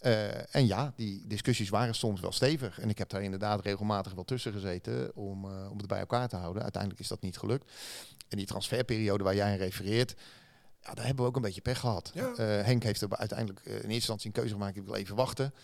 [0.00, 2.80] Uh, en ja, die discussies waren soms wel stevig.
[2.80, 6.28] En ik heb daar inderdaad regelmatig wel tussen gezeten om, uh, om het bij elkaar
[6.28, 6.62] te houden.
[6.62, 7.72] Uiteindelijk is dat niet gelukt.
[8.28, 10.14] En die transferperiode waar jij aan refereert,
[10.80, 12.10] ja, daar hebben we ook een beetje pech gehad.
[12.14, 12.34] Ja.
[12.42, 14.76] Henk heeft er uiteindelijk in eerste instantie een keuze gemaakt.
[14.76, 15.54] Ik wil even wachten.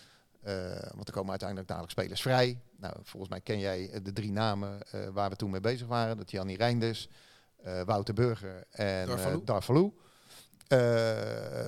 [0.93, 2.61] want er komen uiteindelijk dadelijk spelers vrij.
[2.77, 4.79] Nou, volgens mij ken jij de drie namen
[5.13, 6.17] waar we toen mee bezig waren.
[6.17, 7.07] Dat Jannie Reinders,
[7.85, 9.07] Wouter Burger en
[9.45, 9.93] Darvalou.
[10.67, 10.77] Uh,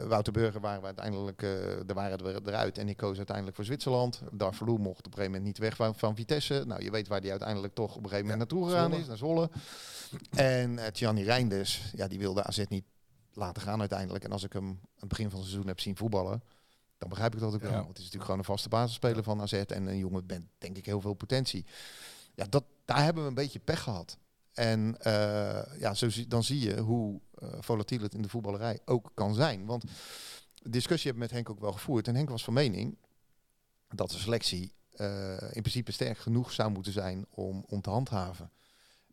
[0.03, 4.21] Wouter Burger waren we uiteindelijk, er waren we eruit en ik koos uiteindelijk voor Zwitserland.
[4.31, 6.63] Darvalou mocht op een gegeven moment niet weg van, van Vitesse.
[6.67, 9.17] Nou, je weet waar die uiteindelijk toch op een gegeven moment naartoe gegaan is, naar
[9.17, 9.49] Zwolle.
[10.29, 12.85] En uh, Gianni Reinders, ja, die wilde AZ niet
[13.33, 14.23] laten gaan uiteindelijk.
[14.23, 16.43] En als ik hem aan het begin van het seizoen heb zien voetballen,
[16.97, 17.71] dan begrijp ik dat ook wel.
[17.71, 20.85] Het is natuurlijk gewoon een vaste basisspeler van AZ en een jongen met denk ik
[20.85, 21.65] heel veel potentie.
[22.35, 24.17] Ja, dat, daar hebben we een beetje pech gehad.
[24.53, 29.11] En uh, ja, zo dan zie je hoe uh, volatiel het in de voetballerij ook
[29.13, 29.65] kan zijn.
[29.65, 29.83] Want
[30.63, 32.07] discussie hebben we met Henk ook wel gevoerd.
[32.07, 32.97] En Henk was van mening
[33.87, 38.51] dat de selectie uh, in principe sterk genoeg zou moeten zijn om, om te handhaven.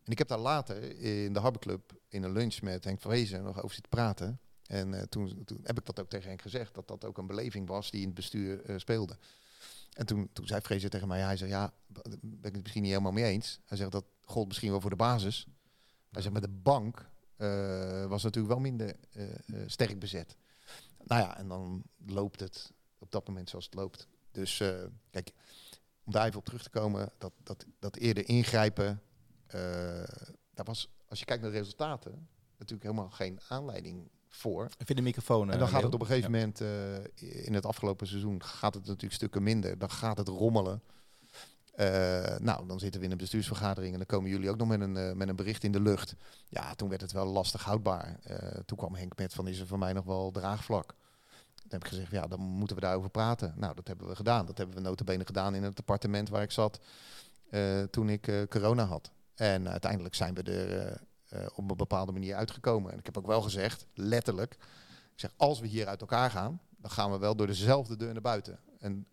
[0.05, 3.43] En ik heb daar later in de Club in een lunch met Henk van Wezen
[3.43, 4.41] nog over zitten praten.
[4.71, 7.27] En eh, toen, toen heb ik dat ook tegen Henk gezegd, dat dat ook een
[7.27, 9.17] beleving was die in het bestuur eh, speelde.
[9.93, 11.73] En toen, toen zei Fraser tegen mij, hij zei, ja,
[12.21, 13.61] ben ik het misschien niet helemaal mee eens.
[13.65, 15.47] Hij zegt, dat gold misschien wel voor de basis.
[16.11, 19.35] Hij zegt, maar de bank eh, was natuurlijk wel minder eh, eh,
[19.67, 20.37] sterk bezet.
[21.05, 24.09] Nou ja, en dan loopt het op dat moment zoals het loopt.
[24.31, 24.57] Dus
[25.11, 25.33] kijk,
[26.05, 29.03] om daar even op terug te komen, dat, dat, dat eerder ingrijpen,
[30.55, 34.69] daar was, als je kijkt naar de resultaten, natuurlijk helemaal geen aanleiding voor.
[34.79, 35.51] Even de microfoon.
[35.51, 36.61] En dan gaat het op een gegeven moment,
[37.15, 39.79] in het afgelopen seizoen, gaat het natuurlijk stukken minder.
[39.79, 40.83] Dan gaat het rommelen.
[41.81, 44.81] Eh, nou, dan zitten we in een bestuursvergadering en dan komen jullie ook nog met
[44.81, 46.15] een, eh, met een bericht in de lucht.
[46.49, 48.19] Ja, toen werd het wel lastig houdbaar.
[48.23, 50.87] Eh, toen kwam Henk met van, is er voor mij nog wel draagvlak?
[51.55, 53.55] Toen heb ik gezegd, ja, dan moeten we daarover praten.
[53.57, 54.47] Nou, dat hebben we gedaan.
[54.47, 56.81] Dat hebben we notabene gedaan in het appartement waar ik zat
[57.91, 59.11] toen ik corona had.
[59.35, 61.01] En uiteindelijk zijn we er
[61.55, 62.93] op een bepaalde manier uitgekomen.
[62.93, 64.53] En ik heb ook wel gezegd, letterlijk,
[65.13, 68.13] ik zeg, als we hier uit elkaar gaan, dan gaan we wel door dezelfde deur
[68.13, 68.59] naar buiten.
[68.79, 69.07] En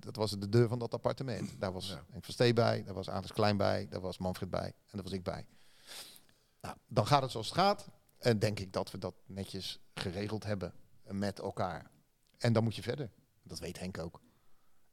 [0.00, 1.60] dat was de deur van dat appartement.
[1.60, 2.04] Daar was Ja.
[2.10, 5.02] Henk van Stee bij, daar was Alex Klein bij, daar was Manfred bij en daar
[5.02, 5.46] was ik bij.
[6.60, 7.88] Nou, dan gaat het zoals het gaat.
[8.18, 10.72] En denk ik dat we dat netjes geregeld hebben
[11.06, 11.90] met elkaar.
[12.38, 13.10] En dan moet je verder.
[13.42, 14.20] Dat weet Henk ook.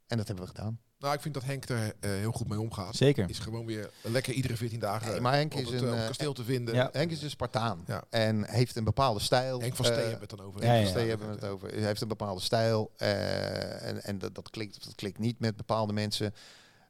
[0.08, 0.80] En dat hebben we gedaan.
[1.01, 2.95] Nou, ik vind dat Henk er eh, heel goed mee omgaat.
[2.95, 3.29] Zeker.
[3.29, 5.99] Is gewoon weer lekker iedere 14 dagen Nee, maar Henk op is het een, eh,
[6.01, 6.73] eh, kasteel te vinden.
[6.75, 6.89] Ja.
[6.91, 7.83] Henk is een Spartaan.
[7.87, 8.03] Ja.
[8.09, 9.59] En heeft een bepaalde stijl.
[9.61, 10.63] Henk van Steen hebben we het dan over.
[10.63, 10.83] ja, Henk ja.
[10.83, 11.69] van Steen hebben we het over.
[11.69, 12.91] Hij heeft een bepaalde stijl.
[12.97, 16.33] eh, en en dat, dat, klikt of dat klikt niet met bepaalde mensen.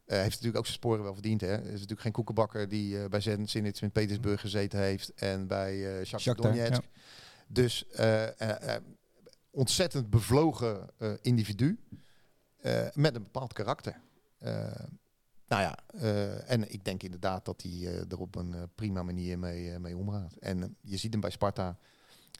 [0.05, 1.41] Eh, heeft natuurlijk ook zijn sporen wel verdiend.
[1.41, 1.47] Hè?
[1.47, 5.11] Er is natuurlijk geen koekenbakker die eh, bij Zenit in Sint-Petersburg gezeten heeft.
[5.15, 6.81] En bij eh Shakhtar Shakhtar, Donetsk.
[6.81, 6.89] ja.
[7.47, 8.81] Dus eh, eh, eh,
[9.51, 11.79] ontzettend bevlogen eh, individu.
[12.61, 14.01] Eh, met een bepaald karakter.
[14.41, 14.85] Eh,
[15.47, 19.39] nou ja, eh, en ik denk inderdaad dat hij eh, er op een prima manier
[19.39, 20.35] mee, mee omgaat.
[20.35, 21.77] En je ziet hem bij Sparta.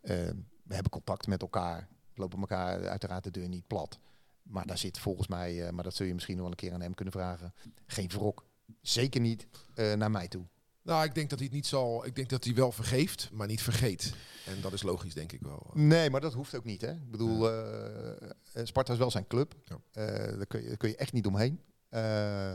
[0.01, 1.88] we hebben contact met elkaar.
[2.15, 3.99] Lopen elkaar uiteraard de deur niet plat.
[4.43, 6.81] Maar daar zit volgens mij, maar dat zul je misschien nog wel een keer aan
[6.81, 7.53] hem kunnen vragen,
[7.86, 8.45] geen wrok.
[8.81, 10.45] Zeker niet naar mij toe.
[10.84, 12.06] Nou, ik denk dat hij het niet zal.
[12.06, 14.13] Ik denk dat hij wel vergeeft, maar niet vergeet.
[14.46, 15.72] En dat is logisch, denk ik wel.
[15.74, 16.82] Nee, maar dat hoeft ook niet.
[16.82, 16.91] Hè?
[16.91, 19.56] Ik bedoel, eh, eh, Sparta is wel zijn club.
[19.65, 19.80] Ja.
[19.91, 21.62] Eh, daar, kun je, daar kun je echt niet omheen.
[21.89, 22.54] Eh,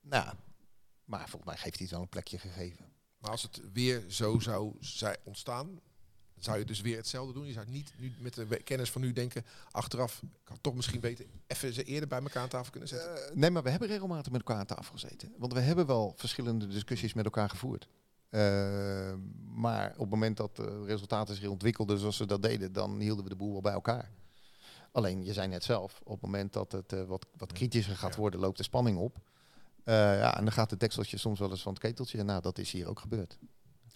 [0.00, 0.34] nou,
[1.04, 2.92] maar volgens mij heeft hij het wel een plekje gegeven.
[3.18, 5.80] Maar als het weer zo zou zijn ontstaan,
[6.44, 7.46] zou je dus weer hetzelfde doen.
[7.46, 11.00] Je zou niet nu met de kennis van nu denken, achteraf, ik had toch misschien
[11.00, 13.28] beter even ze eerder bij elkaar aan tafel kunnen zetten.
[13.28, 15.34] Eh, nee, maar we hebben regelmatig met elkaar aan tafel gezeten.
[15.38, 17.88] Want we hebben wel verschillende discussies met elkaar gevoerd.
[18.30, 19.12] Eh,
[19.54, 23.24] maar op het moment dat de resultaten zich ontwikkelden zoals ze dat deden, dan hielden
[23.24, 24.10] we de boel wel bij elkaar.
[24.92, 28.16] Alleen, je zei net zelf, op het moment dat het eh, wat, wat kritischer gaat
[28.16, 29.18] worden, loopt de spanning op.
[29.84, 32.18] Eh, ja, en dan gaat het dekseltje soms wel eens van het keteltje.
[32.18, 33.38] En nou, dat is hier ook gebeurd.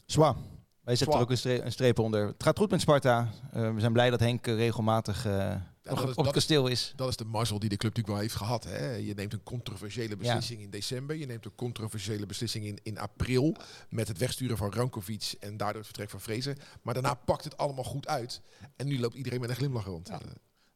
[0.06, 0.36] Zwa.
[0.84, 2.26] Wij zetten er ook een, stre- een streep onder.
[2.26, 3.28] Het gaat goed met Sparta.
[3.52, 5.48] Eh, we zijn blij dat Henk eh, regelmatig eh,
[5.82, 6.92] nog dat is- op het kasteel is.
[6.96, 8.64] Dat is de mazzel die de club natuurlijk wel heeft gehad.
[8.64, 8.94] Hè.
[8.94, 11.16] Je neemt een controversiële beslissing in december.
[11.16, 13.56] Je neemt een controversiële beslissing in, in april.
[13.88, 16.56] Met het wegsturen van Rankovic en daardoor het vertrek van Vrezen.
[16.82, 18.40] Maar daarna pakt het allemaal goed uit.
[18.76, 20.08] En nu loopt iedereen met een glimlach rond.
[20.08, 20.20] Ja.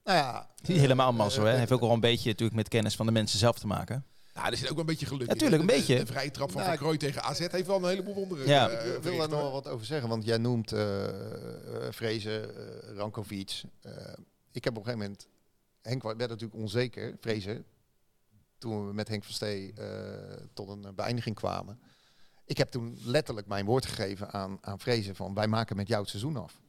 [0.05, 1.57] Nou ja, Niet helemaal mazzel, hè.
[1.57, 4.05] Heeft ook al een beetje natuurlijk met kennis van de mensen zelf te maken.
[4.39, 5.39] Nou, er zit ook wel een beetje geluk Ja, in.
[5.39, 5.97] tuurlijk, een beetje.
[5.99, 8.47] De, vrije trap van Nou, Van Krooi tegen AZ heeft wel een heleboel wonderen.
[8.47, 8.69] Ja.
[8.69, 12.51] eh, Ik wil daar nog wel wat over zeggen, want jij noemt eh eh, Vrezen,
[12.97, 13.63] Rankovic.
[13.81, 13.93] Eh,
[14.53, 15.29] ik heb op een gegeven moment,
[15.83, 17.65] Henk werd natuurlijk onzeker, Vrezen,
[18.59, 21.81] toen we met Henk van Stee eh, tot een beëindiging kwamen.
[22.45, 26.01] Ik heb toen letterlijk mijn woord gegeven aan, aan Vrezen van wij maken met jou
[26.01, 26.61] het seizoen af.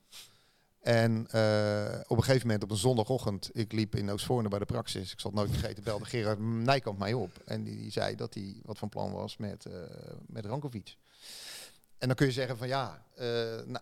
[0.79, 4.65] En eh, op een gegeven moment op een zondagochtend, ik liep in Oostvoorne bij de
[4.65, 7.31] praxis, ik zal het nooit vergeten, belde Gerard Nijkamp mij op.
[7.45, 9.73] En die, die zei dat hij wat van plan was met, eh
[10.27, 10.95] met Rankovic.
[11.97, 13.25] En dan kun je zeggen van ja, eh,
[13.65, 13.79] nou,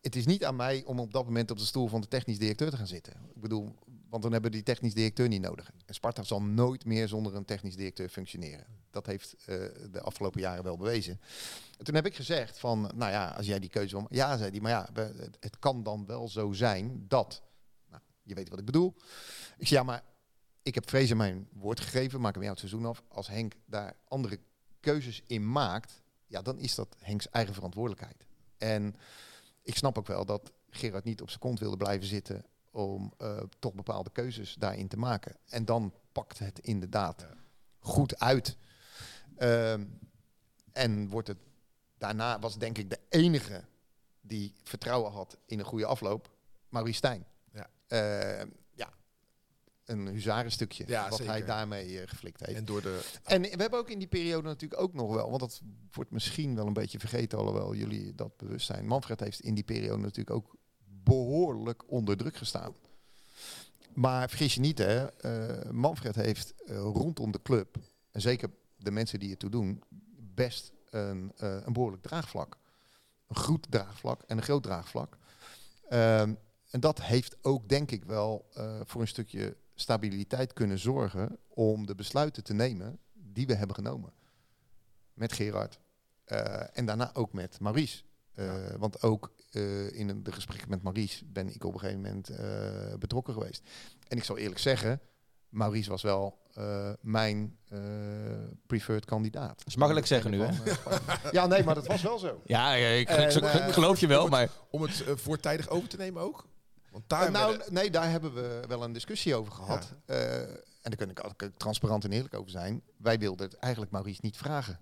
[0.00, 2.38] het is niet aan mij om op dat moment op de stoel van de technisch
[2.38, 3.12] directeur te gaan zitten.
[3.34, 3.74] Ik bedoel,
[4.12, 5.70] want dan hebben we die technisch directeur niet nodig.
[5.86, 8.66] En Sparta zal nooit meer zonder een technisch directeur functioneren.
[8.90, 9.56] Dat heeft eh,
[9.90, 11.20] de afgelopen jaren wel bewezen.
[11.78, 14.06] En toen heb ik gezegd van, nou ja, als jij die keuze wil...
[14.10, 14.88] Ja, zei hij, maar ja,
[15.40, 17.42] het kan dan wel zo zijn dat...
[17.90, 18.94] Nou, je weet wat ik bedoel.
[19.58, 20.02] Ik zei, ja, maar
[20.62, 23.02] ik heb Vrezen mijn woord gegeven, maak hem jou het seizoen af.
[23.08, 24.38] Als Henk daar andere
[24.80, 28.26] keuzes in maakt, ja, dan is dat Henks eigen verantwoordelijkheid.
[28.58, 28.96] En
[29.62, 33.38] ik snap ook wel dat Gerard niet op zijn kont wilde blijven zitten om eh,
[33.58, 35.36] toch bepaalde keuzes daarin te maken.
[35.48, 37.34] En dan pakt het inderdaad Ja.
[37.78, 38.56] goed uit.
[39.36, 39.84] Ehm,
[40.72, 41.38] en wordt het
[41.98, 43.64] daarna was denk ik de enige
[44.20, 46.30] die vertrouwen had in een goede afloop,
[46.68, 47.26] Maurice Stijn.
[47.52, 47.70] Ja.
[47.86, 48.92] Ehm, ja,
[49.84, 52.58] een huzarenstukje Ja, wat hij daarmee eh, geflikt heeft.
[52.58, 53.10] En door de...
[53.24, 55.60] En we hebben ook in die periode natuurlijk ook nog wel, want dat
[55.92, 58.86] wordt misschien wel een beetje vergeten, alhoewel jullie dat bewust zijn.
[58.86, 60.56] Manfred heeft in die periode natuurlijk ook
[61.04, 62.74] behoorlijk onder druk gestaan.
[63.94, 67.76] Maar vergis je niet, hè, eh, Manfred heeft eh, rondom de club,
[68.10, 69.82] en zeker de mensen die het toe doen,
[70.34, 72.58] best een, eh, een behoorlijk draagvlak.
[73.28, 75.18] Een goed draagvlak en een groot draagvlak.
[75.88, 76.34] Ehm,
[76.70, 78.46] en dat heeft ook, denk ik wel,
[78.84, 84.12] voor een stukje stabiliteit kunnen zorgen om de besluiten te nemen die we hebben genomen.
[85.14, 85.78] Met Gerard.
[86.72, 88.02] En daarna ook met Maurice.
[88.78, 92.94] Want ook eh, in de gesprekken met Maurice ben ik op een gegeven moment eh,
[92.98, 93.62] betrokken geweest.
[94.08, 95.00] En ik zal eerlijk zeggen,
[95.48, 97.78] Maurice was wel eh, mijn eh,
[98.66, 99.58] preferred kandidaat.
[99.58, 100.72] Dat is makkelijk zeggen nu, hè?
[101.30, 102.40] ja, nee, maar dat was wel zo.
[102.44, 103.34] Ja, ik, En, ik-
[103.66, 104.48] ik geloof je wel, om maar...
[104.70, 106.46] Om het voortijdig over te nemen ook?
[106.90, 109.92] Want daar nou, nee, daar hebben we wel een discussie over gehad.
[110.06, 112.82] Eh, en daar kan ik ook transparant en eerlijk over zijn.
[112.96, 114.78] Wij wilden het eigenlijk Maurice niet vragen.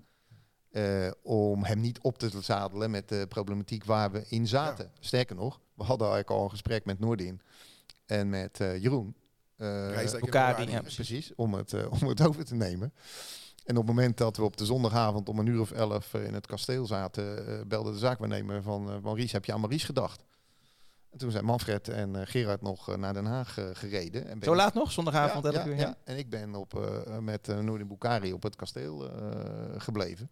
[0.71, 4.91] Eh, om hem niet op te zadelen met de problematiek waar we in zaten.
[5.01, 7.41] Sterker nog, we hadden eigenlijk al een gesprek met Noordin
[8.07, 9.15] en met eh, Jeroen.
[9.57, 10.81] Eh, Rijsdijk en Bukari, ja.
[10.95, 12.93] precies, om het, eh, om het over te nemen.
[13.65, 16.25] En op het moment dat we op de zondagavond om een uur of elf eh,
[16.25, 19.87] in het kasteel zaten, eh, belde de zaakwaarnemer van eh, Maurice, heb je aan Maurice
[19.87, 20.25] gedacht?
[21.11, 24.27] En toen zijn Manfred en eh, Gerard nog eh, naar Den Haag eh, gereden.
[24.29, 25.77] En Zo ik- laat nog, zondagavond, ja, 11 ja, uur?
[25.77, 25.81] ja.
[25.87, 25.97] Ja.
[26.05, 30.31] En ik ben op, eh, met uh, Noordin Bukari op het kasteel eh, gebleven.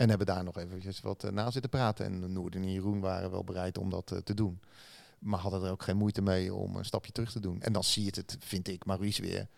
[0.00, 2.04] En hebben daar nog eventjes wat eh, na zitten praten.
[2.06, 4.60] En Noordin en Jeroen waren wel bereid om dat eh, te doen.
[5.18, 7.62] Maar hadden er ook geen moeite mee om een stapje terug te doen.
[7.62, 9.48] En dan zie je het, vind ik, Maurice weer.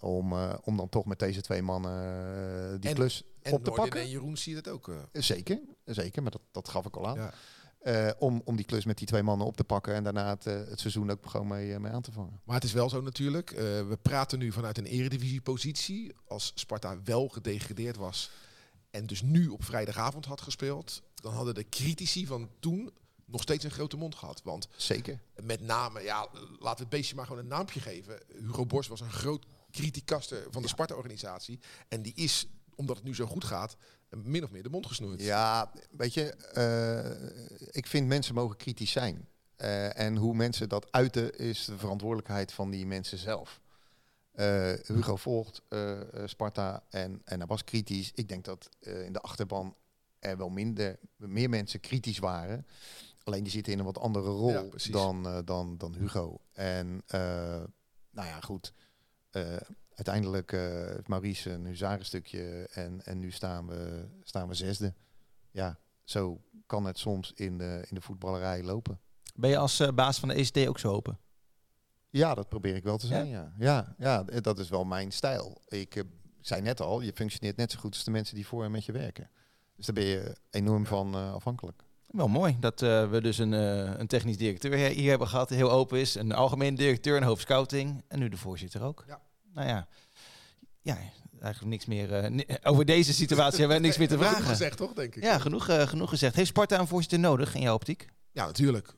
[0.00, 3.70] Om, eh, om dan toch met deze twee mannen die En- klus En op te
[3.70, 4.00] pakken.
[4.00, 4.90] en Jeroen zie je het ook.
[5.12, 7.16] Zeker, zeker, maar dat, dat gaf ik al aan.
[7.16, 8.14] Ja.
[8.18, 10.80] Om, om die klus met die twee mannen op te pakken en daarna het, het
[10.80, 12.40] seizoen ook gewoon mee, mee aan te vangen.
[12.44, 13.50] Maar het is wel zo natuurlijk.
[13.88, 16.14] we praten nu vanuit een eredivisiepositie.
[16.28, 18.30] Als Sparta wel gedegradeerd was
[18.96, 22.90] en dus nu op vrijdagavond had gespeeld, dan hadden de critici van toen
[23.24, 24.40] nog steeds een grote mond gehad.
[24.44, 25.20] Want Zeker.
[25.42, 28.20] met name, ja, laten we het beestje maar gewoon een naampje geven.
[28.40, 31.58] Hugo Borst was een groot criticaster van de Sparta-organisatie.
[31.88, 33.76] En die is, omdat het nu zo goed gaat,
[34.10, 35.22] min of meer de mond gesnoerd.
[35.22, 39.28] Ja, weet je, eh, ik vind mensen mogen kritisch zijn.
[39.56, 43.60] Eh, en hoe mensen dat uiten is de verantwoordelijkheid van die mensen zelf.
[44.36, 48.12] Eh, Hugo volgt eh, eh, Sparta en, en hij was kritisch.
[48.14, 49.74] Ik denk dat eh, in de achterban
[50.18, 52.66] er wel minder, meer mensen kritisch waren.
[53.24, 56.40] Alleen die zitten in een wat andere rol Ja, dan, eh, dan, dan Hugo.
[56.52, 57.20] En eh,
[58.10, 58.72] nou ja, goed.
[59.30, 59.56] Eh,
[59.94, 64.94] uiteindelijk eh heeft Maurice een huzarenstukje en, en nu staan we, staan we zesde.
[65.50, 69.00] Ja, zo kan het soms in de, in de voetballerij lopen.
[69.34, 71.18] Ben je als eh, baas van de ECT ook zo open?
[72.10, 73.52] Ja, dat probeer ik wel te zijn, ja.
[73.58, 75.62] Ja, ja, dat is wel mijn stijl.
[75.68, 76.02] Ik eh,
[76.40, 78.84] zei net al, je functioneert net zo goed als de mensen die voor en met
[78.84, 79.30] je werken.
[79.76, 81.82] Dus daar ben je enorm van eh, afhankelijk.
[82.06, 83.52] Wel mooi dat eh, we dus een,
[84.00, 86.14] een technisch directeur hier- hebben gehad, die heel open is.
[86.14, 89.04] Een algemeen directeur, een hoofdscouting en nu de voorzitter ook.
[89.06, 89.20] Ja.
[89.52, 89.88] Nou ja,
[90.82, 90.98] ja
[91.40, 92.32] eigenlijk niks meer.
[92.62, 94.46] over deze situatie hebben we niks meer te Genoeg vragen.
[94.48, 95.22] gezegd, toch, denk ik?
[95.22, 96.34] Ja, genoeg, genoeg gezegd.
[96.34, 98.06] Heeft Sparta een voorzitter nodig in jouw optiek?
[98.32, 98.94] Ja, natuurlijk.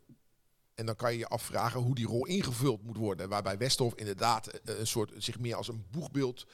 [0.78, 3.28] En dan kan je je afvragen hoe die rol ingevuld moet worden.
[3.28, 6.46] Waarbij Westhoff inderdaad eh, een soort zich meer als een boegbeeld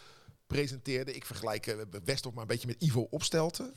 [0.46, 1.14] presenteerde.
[1.14, 3.72] Ik vergelijk eh, Westhoff maar een beetje met Ivo Opstelten.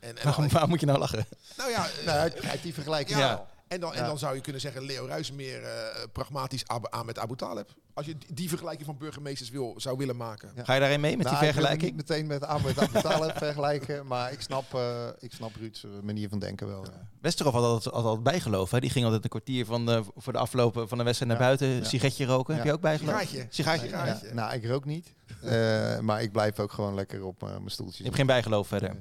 [0.00, 1.26] En, en Waarom, waarom moet je nou lachen?
[1.56, 2.30] nou ja, eh, Nou,
[2.62, 3.48] die vergelijking ja.
[3.68, 7.18] En, dan, en dan zou je kunnen zeggen Leo Ruijs meer eh, pragmatisch aan met
[7.18, 7.68] Abu Talib.
[7.94, 10.50] Als je die, vergelijking van burgemeesters wil, zou willen maken.
[10.56, 10.64] Ja.
[10.64, 11.96] Ga je daarin mee met Nou, die ik het vergelijking?
[11.96, 16.28] niet meteen met Ahmed Abutale vergelijken, maar ik snap, eh ik snap Ruud's eh, manier
[16.28, 16.84] van denken wel.
[16.84, 17.08] Ja.
[17.20, 18.74] Westerhof had altijd, altijd bijgeloven.
[18.74, 18.80] Hè?
[18.80, 21.46] Die ging altijd een kwartier van de, voor de aflopen van de wedstrijd naar Ja,
[21.46, 21.68] buiten.
[21.68, 21.84] ja.
[21.84, 22.54] Sigaretje roken.
[22.54, 22.86] Heb je ook?
[22.98, 23.46] Sigaartje.
[23.50, 23.88] Sigaartje.
[23.88, 24.04] Ja.
[24.04, 24.34] Sigaartje.
[24.34, 27.96] Nou, ik rook niet, eh, maar ik blijf ook gewoon lekker op mijn stoeltjes.
[27.98, 28.96] Je hebt geen bijgeloof verder.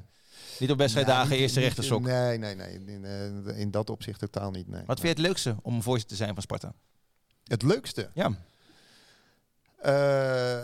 [0.60, 2.02] Niet op wedstrijddagen, Nee, eerste niet- rechtersok.
[2.02, 2.74] Nee, nee, nee.
[2.86, 4.68] In, eh, in dat opzicht totaal niet.
[4.68, 4.82] Nee.
[4.86, 6.74] Wat vind je het leukste om voorzitter te zijn van Sparta?
[7.44, 8.10] Het leukste?
[8.14, 8.32] Ja.
[9.78, 9.94] Eh,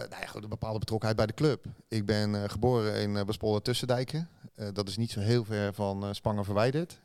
[0.10, 1.66] nou ja, goed, een bepaalde betrokkenheid bij de club.
[1.88, 4.30] Ik ben eh, geboren in uh, Bespolder Tussendijken.
[4.74, 7.00] Dat is niet zo heel ver van Spangen verwijderd.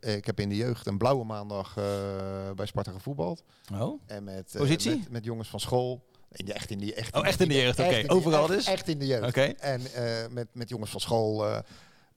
[0.00, 1.74] Ik heb in de jeugd een blauwe maandag
[2.56, 3.42] bij Sparta gevoetbald.
[3.72, 4.98] Oh, En met, Positie?
[4.98, 6.08] met, met jongens van school.
[6.32, 8.02] In de, echt in die echt Oh, echt in de jeugd, oké.
[8.02, 8.66] de- Overal echt- dus?
[8.66, 9.28] Echt in de jeugd.
[9.28, 9.40] oké.
[9.42, 9.80] En
[10.30, 11.62] met, met jongens van school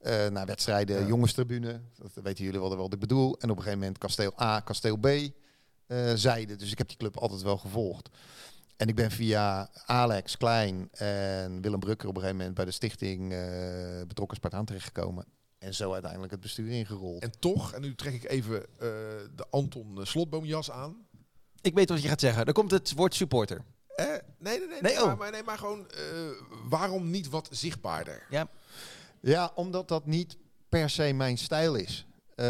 [0.04, 1.06] eh, naar wedstrijden, Ja.
[1.06, 1.80] jongenstribune.
[1.96, 3.38] Dat weten jullie wel wat ik bedoel.
[3.38, 6.56] En op een gegeven moment kasteel A, kasteel B eh zijde.
[6.56, 8.08] Dus ik heb die club altijd wel gevolgd.
[8.76, 12.70] En ik ben via Alex Klein en Willem Brukker op een gegeven moment bij de
[12.70, 13.38] stichting eh,
[14.06, 15.26] betrokken Spartaan terechtgekomen.
[15.58, 17.22] En zo uiteindelijk het bestuur ingerold.
[17.22, 18.66] En toch, en nu trek ik even eh,
[19.34, 20.96] de Anton Slotboomjas aan.
[21.60, 22.44] Ik weet wat je gaat zeggen.
[22.44, 23.64] Dan komt het woord supporter.
[23.96, 24.68] Eh, nee, nee, nee.
[24.68, 25.06] Nee, nee, oh.
[25.06, 25.98] maar, maar, nee, maar gewoon, eh,
[26.68, 28.26] waarom niet wat zichtbaarder?
[28.30, 28.48] Ja.
[29.24, 30.36] Ja, omdat dat niet
[30.68, 32.06] per se mijn stijl is.
[32.34, 32.46] Eh,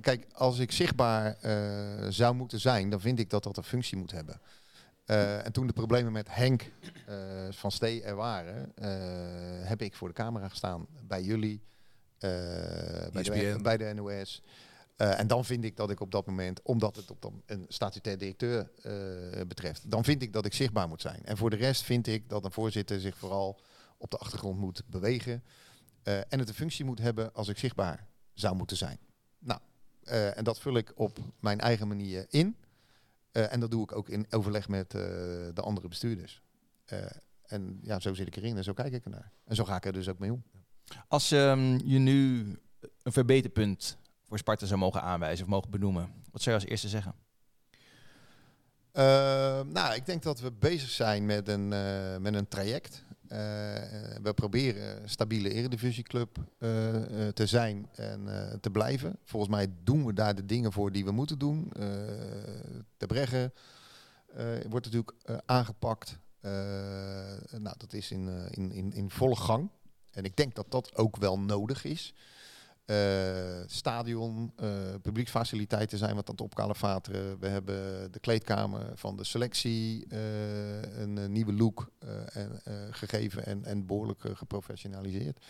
[0.00, 3.96] kijk, als ik zichtbaar eh, zou moeten zijn, dan vind ik dat dat een functie
[3.96, 4.40] moet hebben.
[5.04, 6.70] Eh, en toen de problemen met Henk
[7.50, 8.72] van Stee er waren,
[9.66, 11.60] heb ik voor de camera gestaan bij jullie,
[12.18, 13.62] bij, de, ESPN.
[13.62, 14.42] bij de NOS.
[14.96, 18.18] En dan vind ik dat ik op dat moment, omdat het op dan een statutair
[18.18, 18.70] directeur
[19.46, 21.20] betreft, dan vind ik dat ik zichtbaar moet zijn.
[21.24, 23.60] En voor de rest vind ik dat een voorzitter zich vooral
[23.98, 25.42] op de achtergrond moet bewegen.
[26.02, 28.98] Eh, en het een functie moet hebben als ik zichtbaar zou moeten zijn.
[29.38, 29.60] Nou,
[30.02, 32.56] eh, en dat vul ik op mijn eigen manier in.
[33.32, 36.42] Eh, en dat doe ik ook in overleg met de andere bestuurders.
[37.42, 39.32] En ja, zo zit ik erin en zo kijk ik ernaar.
[39.44, 40.42] En zo ga ik er dus ook mee om.
[41.08, 42.38] Als ehm, je nu
[43.02, 46.88] een verbeterpunt voor Sparta zou mogen aanwijzen of mogen benoemen, wat zou je als eerste
[46.88, 47.14] zeggen?
[49.72, 51.68] Nou, ik denk dat we bezig zijn met een,
[52.22, 53.04] met een traject.
[53.28, 53.38] Eh,
[54.22, 58.28] we proberen stabiele eredivisieclub eh, eh, te zijn en
[58.60, 59.18] te blijven.
[59.24, 61.70] Volgens mij doen we daar de dingen voor die we moeten doen.
[62.96, 63.52] De Breggen
[64.68, 66.18] wordt natuurlijk aangepakt.
[67.50, 69.70] Nou, dat is in, in, in, in volle gang.
[70.10, 72.14] En ik denk dat dat ook wel nodig is.
[72.88, 72.96] Eh,
[73.66, 74.68] stadion, eh,
[75.02, 77.38] publieksfaciliteiten zijn wat aan het opkalevateren.
[77.38, 83.46] We hebben de kleedkamer van de selectie eh, een nieuwe look eh, en, eh, gegeven
[83.46, 85.44] en, en behoorlijk eh, geprofessionaliseerd.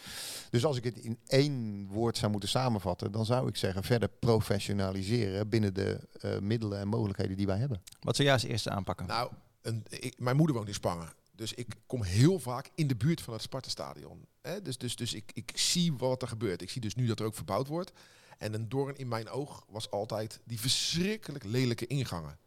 [0.51, 4.09] Dus als ik het in één woord zou moeten samenvatten, dan zou ik zeggen verder
[4.09, 7.83] professionaliseren binnen de eh, middelen en mogelijkheden die wij hebben.
[8.01, 9.07] Wat zou jij als eerste aanpakken?
[9.07, 9.31] Nou,
[9.63, 11.09] een, ik, mijn moeder woont in Spangen.
[11.35, 14.27] Dus ik kom heel vaak in de buurt van het Sparta-stadion.
[14.49, 14.63] Hè?
[14.63, 16.63] Dus, dus, dus ik, ik zie wat er gebeurt.
[16.63, 17.93] Ik zie dus nu dat er ook verbouwd wordt.
[18.39, 22.39] En een doorn in mijn oog was altijd die verschrikkelijk lelijke ingangen.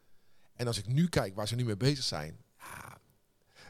[0.53, 2.97] En als ik nu kijk waar ze nu mee bezig zijn, ja,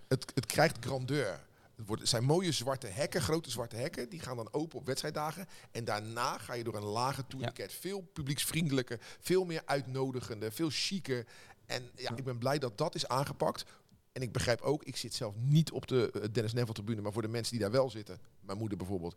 [0.07, 1.49] het, het krijgt grandeur.
[1.75, 4.09] Het, wordt, het zijn mooie zwarte hekken, grote zwarte hekken.
[4.09, 5.47] Die gaan dan open op wedstrijddagen.
[5.71, 7.73] En daarna ga je door een lage tourniquet.
[7.73, 11.25] Veel publieksvriendelijker, veel meer uitnodigender, veel chiquer.
[11.65, 13.63] En ja, ik ben blij dat dat is aangepakt.
[14.11, 17.13] En ik begrijp ook, ik zit zelf niet op de eh, Dennis Neville tribune, maar
[17.13, 19.15] voor de mensen die daar wel zitten, mijn moeder bijvoorbeeld.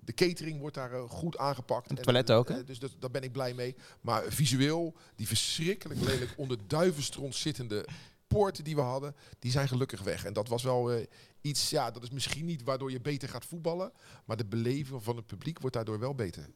[0.00, 1.88] De catering wordt daar eh, goed aangepakt.
[1.90, 2.64] En, toiletten eh, ook, hè?
[2.64, 3.76] Dus dat, daar ben ik blij mee.
[4.00, 7.86] Maar visueel, die verschrikkelijk lelijk onder duivenstront zittende
[8.26, 10.24] poorten die we hadden, die zijn gelukkig weg.
[10.24, 11.06] En dat was wel
[11.40, 13.92] iets, ja, dat is misschien niet waardoor je beter gaat voetballen,
[14.24, 16.48] maar de beleving van het publiek wordt daardoor wel beter.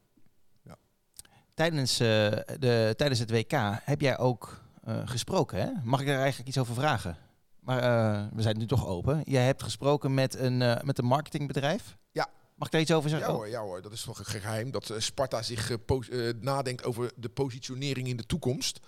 [1.61, 2.09] Tijdens, eh,
[2.59, 3.53] de, tijdens het WK
[3.84, 4.62] heb jij ook
[5.05, 5.70] gesproken, hè?
[5.84, 7.16] Mag ik daar eigenlijk iets over vragen?
[7.61, 9.20] Maar eh, we zijn nu toch open.
[9.24, 11.96] Jij hebt gesproken met een, eh, met een marketingbedrijf.
[12.12, 12.28] Ja.
[12.54, 13.28] Mag ik daar iets over zeggen?
[13.28, 14.70] Ja hoor, ja hoor, dat is toch een geheim.
[14.70, 15.76] Dat eh, Sparta zich
[16.40, 18.80] nadenkt over de positionering in de toekomst.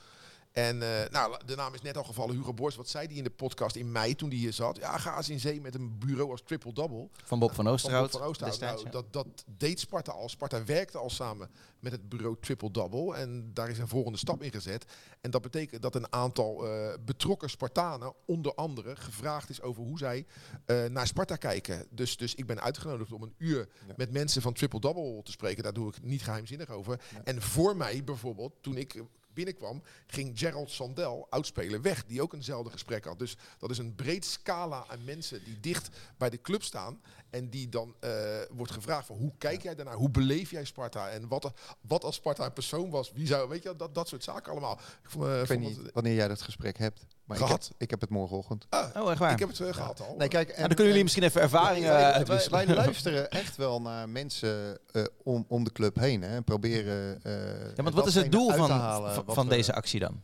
[0.53, 2.77] En eh, nou, de naam is net al gevallen, Hugo Borst.
[2.77, 4.77] Wat zei hij in de podcast in mei toen hij hier zat?
[4.77, 7.09] Ja, ga eens in zee met een bureau als Triple Double.
[7.25, 8.11] Van Bob van Van Oosterhout.
[8.11, 8.59] Bob van Oosterhout.
[8.61, 10.29] destijds, Nou, dat, dat deed Sparta al.
[10.29, 11.51] Sparta werkte al samen
[11.81, 13.15] met het bureau Triple Double.
[13.15, 14.85] En daar is een volgende stap in gezet.
[15.21, 19.99] En dat betekent dat een aantal eh, betrokken Spartanen, onder andere, gevraagd is over hoe
[19.99, 20.27] zij
[20.67, 21.87] eh, naar Sparta kijken.
[21.91, 23.95] Dus, dus ik ben uitgenodigd om een uur Ja.
[23.97, 25.63] met mensen van Triple Double te spreken.
[25.63, 27.01] Daar doe ik niet geheimzinnig over.
[27.25, 29.03] En voor mij bijvoorbeeld, toen ik
[29.35, 32.07] binnenkwam, ging Gerald Sandel, oudspeler, weg.
[32.07, 33.19] Die ook eenzelfde gesprek had.
[33.19, 37.01] Dus dat is een breed scala aan mensen die dicht bij de club staan.
[37.33, 38.11] En die dan eh,
[38.51, 39.95] wordt gevraagd van hoe kijk jij daarnaar?
[39.95, 41.09] Hoe beleef jij Sparta?
[41.09, 43.13] En wat, wat als Sparta een persoon was?
[43.13, 44.73] Wie zou, weet je, dat, dat soort zaken allemaal.
[45.03, 47.53] Ik, vond, eh, Ik weet niet het- wanneer jij dat gesprek hebt, maar ik heb,
[47.53, 47.71] Gehad.
[47.79, 48.67] ik heb het morgenochtend.
[48.69, 49.33] Ah, Oh, echt waar?
[49.33, 50.15] ik heb het eh, gehad al.
[50.19, 52.67] Nee, kijk, Nou, dan kunnen jullie misschien even ervaringen wij, eh, wij- uitwisselen.
[52.67, 56.23] wij luisteren echt wel naar mensen eh, om, om de club heen.
[56.23, 57.23] Hè, en proberen.
[57.25, 57.33] eh,
[57.77, 58.69] Ja, want wat is het doel van,
[59.15, 60.23] van, van deze actie dan?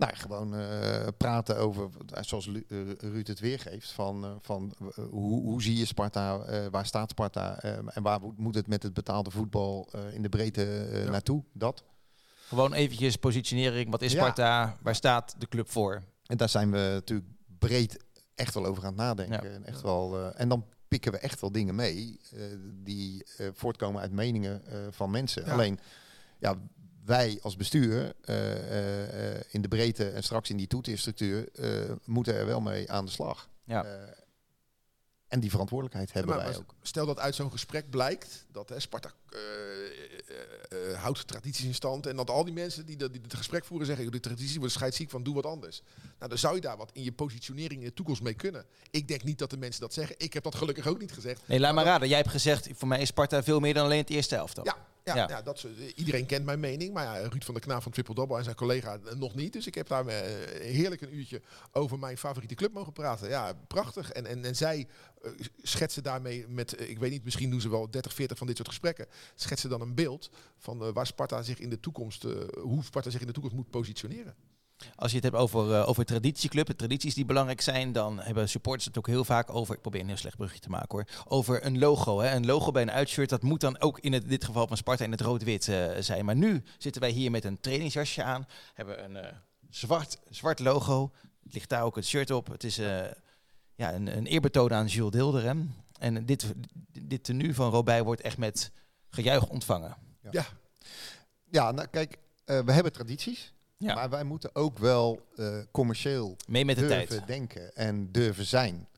[0.00, 4.74] Nou, gewoon eh, praten over, eh, zoals Lu- eh, Ruud het weergeeft, van, van
[5.10, 6.38] hoe, hoe zie je Sparta,
[6.70, 11.10] waar staat Sparta en waar moet- het met het betaalde voetbal in de breedte Ja.
[11.10, 11.44] naartoe?
[11.52, 11.84] Dat.
[12.48, 13.90] Gewoon eventjes positionering.
[13.90, 14.18] Wat is Ja.
[14.20, 14.76] Sparta?
[14.82, 16.02] Waar staat de club voor?
[16.26, 17.28] En daar zijn we natuurlijk
[17.58, 19.48] breed echt wel over aan het nadenken.
[19.48, 19.54] Ja.
[19.54, 22.20] En, echt wel, en dan pikken we echt wel dingen mee
[22.84, 25.44] die voortkomen uit meningen van mensen.
[25.44, 25.78] Alleen,
[26.38, 26.54] ja,
[27.10, 31.68] wij als bestuur eh, eh, eh, in de breedte en straks in die toeterstructuur eh,
[32.04, 33.48] moeten er wel mee aan de slag.
[33.64, 33.84] Ja.
[33.84, 33.90] Eh,
[35.28, 36.74] en die verantwoordelijkheid hebben Maar- wij ook.
[36.82, 41.74] Stel dat uit zo'n gesprek blijkt dat hè, Sparta eh, eh, eh, houdt tradities in
[41.74, 42.06] stand.
[42.06, 44.58] En dat al die mensen die, dat- die het gesprek voeren zeggen, "Joh, de traditie
[44.58, 45.82] wordt scheidsziek van doe wat anders.
[46.18, 48.64] Nou, dan zou je daar wat in je positionering in de toekomst mee kunnen.
[48.90, 50.14] Ik denk niet dat de mensen dat zeggen.
[50.18, 51.42] Ik heb dat gelukkig ook niet gezegd.
[51.48, 52.08] Nee, laat maar raden.
[52.08, 54.60] Jij hebt gezegd, voor mij is Sparta veel meer dan alleen het eerste helft.
[54.62, 54.76] Ja,
[55.14, 55.28] Ja, Ja.
[55.28, 55.42] ja.
[55.42, 56.92] dat is, eh, iedereen kent mijn mening.
[56.92, 59.52] Maar ja, Ruud van der Knaap van Triple Double en zijn collega eh, nog niet.
[59.52, 60.16] Dus ik heb daar eh,
[60.60, 61.42] heerlijk een uurtje
[61.72, 63.28] over mijn favoriete club mogen praten.
[63.28, 64.12] Ja, prachtig.
[64.12, 64.88] En, en, en zij
[65.62, 68.68] schetsen daarmee met, ik weet niet, misschien doen ze wel 30, 40 van dit soort
[68.68, 69.06] gesprekken.
[69.34, 72.22] Schetsen dan een beeld van waar Sparta zich in de toekomst,
[72.60, 74.34] hoe Sparta zich in de toekomst moet positioneren.
[74.96, 78.84] Als je het hebt over, eh, over traditieclub, tradities die belangrijk zijn, dan hebben supporters
[78.84, 81.64] het ook heel vaak over, ik probeer een heel slecht brugje te maken hoor, over
[81.64, 82.20] een logo.
[82.20, 82.34] Hè.
[82.34, 85.04] Een logo bij een uitshirt, dat moet dan ook in het, dit geval van Sparta
[85.04, 86.24] in het rood-wit eh, zijn.
[86.24, 89.32] Maar nu zitten wij hier met een trainingsjasje aan, hebben een eh,
[89.70, 91.10] zwart, zwart logo,
[91.44, 92.46] het ligt daar ook het shirt op.
[92.46, 92.76] Het is
[93.74, 95.42] ja, een, een eerbetoon aan Jules Dilder.
[95.42, 95.52] Hè.
[95.98, 96.54] En dit,
[96.92, 98.70] dit tenue van Robij wordt echt met
[99.08, 99.96] gejuich ontvangen.
[100.30, 100.44] Ja,
[101.50, 103.52] Ja, nou kijk, we hebben tradities.
[103.80, 103.94] Ja.
[103.94, 107.26] Maar wij moeten ook wel eh, commercieel Mee met de durven tijd.
[107.26, 108.88] denken en durven zijn.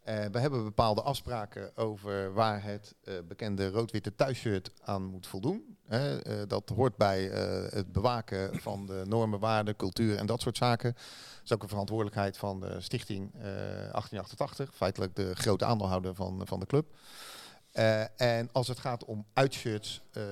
[0.00, 5.78] Eh, we hebben bepaalde afspraken over waar het eh, bekende rood-witte thuisshirt aan moet voldoen.
[6.46, 7.22] Dat hoort bij
[7.70, 10.92] het bewaken van de normen, waarden, cultuur en dat soort zaken.
[10.92, 16.42] Dat is ook een verantwoordelijkheid van de stichting eh, 1888, feitelijk de grote aandeelhouder van,
[16.44, 16.86] van de club.
[17.72, 20.22] Eh, en als het gaat om uitshirts, eh,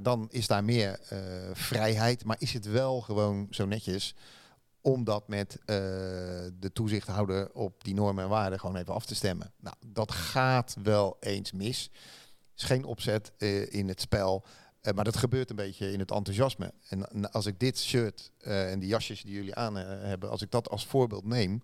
[0.00, 1.18] dan is daar meer eh,
[1.52, 2.24] vrijheid.
[2.24, 4.14] Maar is het wel gewoon zo netjes
[4.80, 9.52] om dat met de toezichthouder op die normen en waarden gewoon even af te stemmen?
[9.56, 11.90] Nou, dat gaat wel eens mis.
[12.56, 13.32] is geen opzet
[13.68, 14.44] in het spel.
[14.94, 16.72] maar dat gebeurt een beetje in het enthousiasme.
[16.88, 20.68] En als ik dit shirt en die jasjes die jullie aan hebben, als ik dat
[20.68, 21.62] als voorbeeld neem,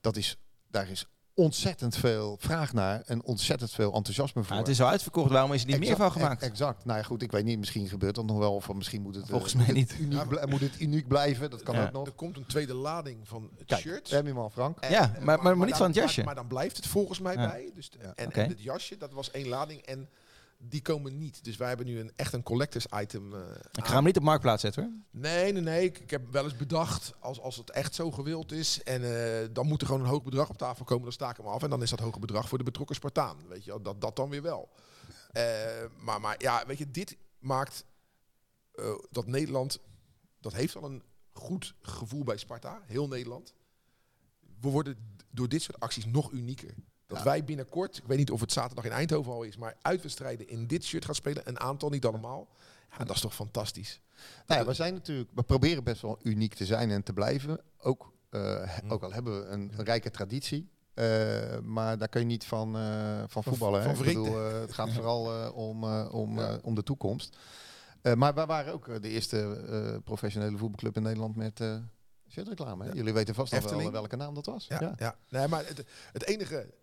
[0.00, 0.36] dat is,
[0.66, 1.06] daar is
[1.44, 4.50] ontzettend veel vraag naar en ontzettend veel enthousiasme voor.
[4.50, 6.42] Nou, het is al uitverkocht, waarom is er niet meer van gemaakt?
[6.42, 6.84] Exact.
[6.84, 8.54] Nou ja, goed, ik weet niet, misschien gebeurt dat nog wel.
[8.54, 9.94] Of misschien moet het, eh, Volgens mij het niet.
[10.00, 11.84] Uniek, moet het uniek blijven, dat kan Ja.
[11.86, 12.06] ook nog.
[12.06, 14.10] er komt een tweede lading van het Kijk, shirt.
[14.10, 14.78] heb je hem al, Frank.
[14.78, 16.16] En- Ja, maar- maar niet dan- van het jasje.
[16.16, 17.48] Maar, maar dan blijft het volgens mij Ja.
[17.48, 17.70] bij.
[17.74, 18.12] Dus, Ja.
[18.14, 19.80] en, en het jasje, dat was één lading.
[19.80, 20.08] En
[20.62, 21.44] die komen niet.
[21.44, 23.34] Dus wij hebben nu een, echt een collectors item.
[23.34, 23.40] eh,
[23.72, 24.92] Ik ga hem niet op marktplaats zetten hoor.
[25.20, 25.84] Nee, nee, nee.
[25.84, 28.82] Ik, ik heb wel eens bedacht, als, als het echt zo gewild is...
[28.82, 29.02] en
[29.42, 31.46] eh, dan moet er gewoon een hoog bedrag op tafel komen, dan sta ik hem
[31.46, 31.62] af.
[31.62, 33.36] En dan is dat hoge bedrag voor de betrokken Spartaan.
[33.48, 34.68] Weet je, dat, dat dan weer wel.
[35.32, 35.44] Eh,
[35.98, 37.84] maar, maar ja, weet je, dit maakt
[39.10, 39.78] dat Nederland...
[40.40, 41.02] dat heeft al een
[41.32, 43.54] goed gevoel bij Sparta, heel Nederland.
[44.60, 46.74] We worden door dit soort acties nog unieker.
[47.10, 47.24] Dat Ja.
[47.24, 49.56] wij binnenkort, ik weet niet of het zaterdag in Eindhoven al is...
[49.56, 51.48] maar uitwedstrijden in dit shirt gaan spelen.
[51.48, 52.48] Een aantal, niet allemaal.
[52.98, 54.00] Ja, dat is toch fantastisch.
[54.46, 57.60] Nou ja, we zijn natuurlijk, we proberen best wel uniek te zijn en te blijven.
[57.78, 58.90] Ook, eh, Hm.
[58.92, 60.70] ook al hebben we een, rijke traditie.
[60.94, 63.82] eh, maar daar kun je niet van, eh, van voetballen.
[63.82, 63.98] van hè.
[64.00, 66.58] Ik bedoel, het gaat vooral om, om, Ja.
[66.62, 67.36] om de toekomst.
[68.14, 71.60] Maar wij waren ook de eerste professionele voetbalclub in Nederland met
[72.28, 72.82] shirtreclame.
[72.84, 72.90] hè.
[72.90, 72.96] Ja.
[72.96, 74.66] Jullie weten vast nog wel welke naam dat was.
[74.66, 75.16] Ja, ja.
[75.28, 76.74] Nee, maar het, het enige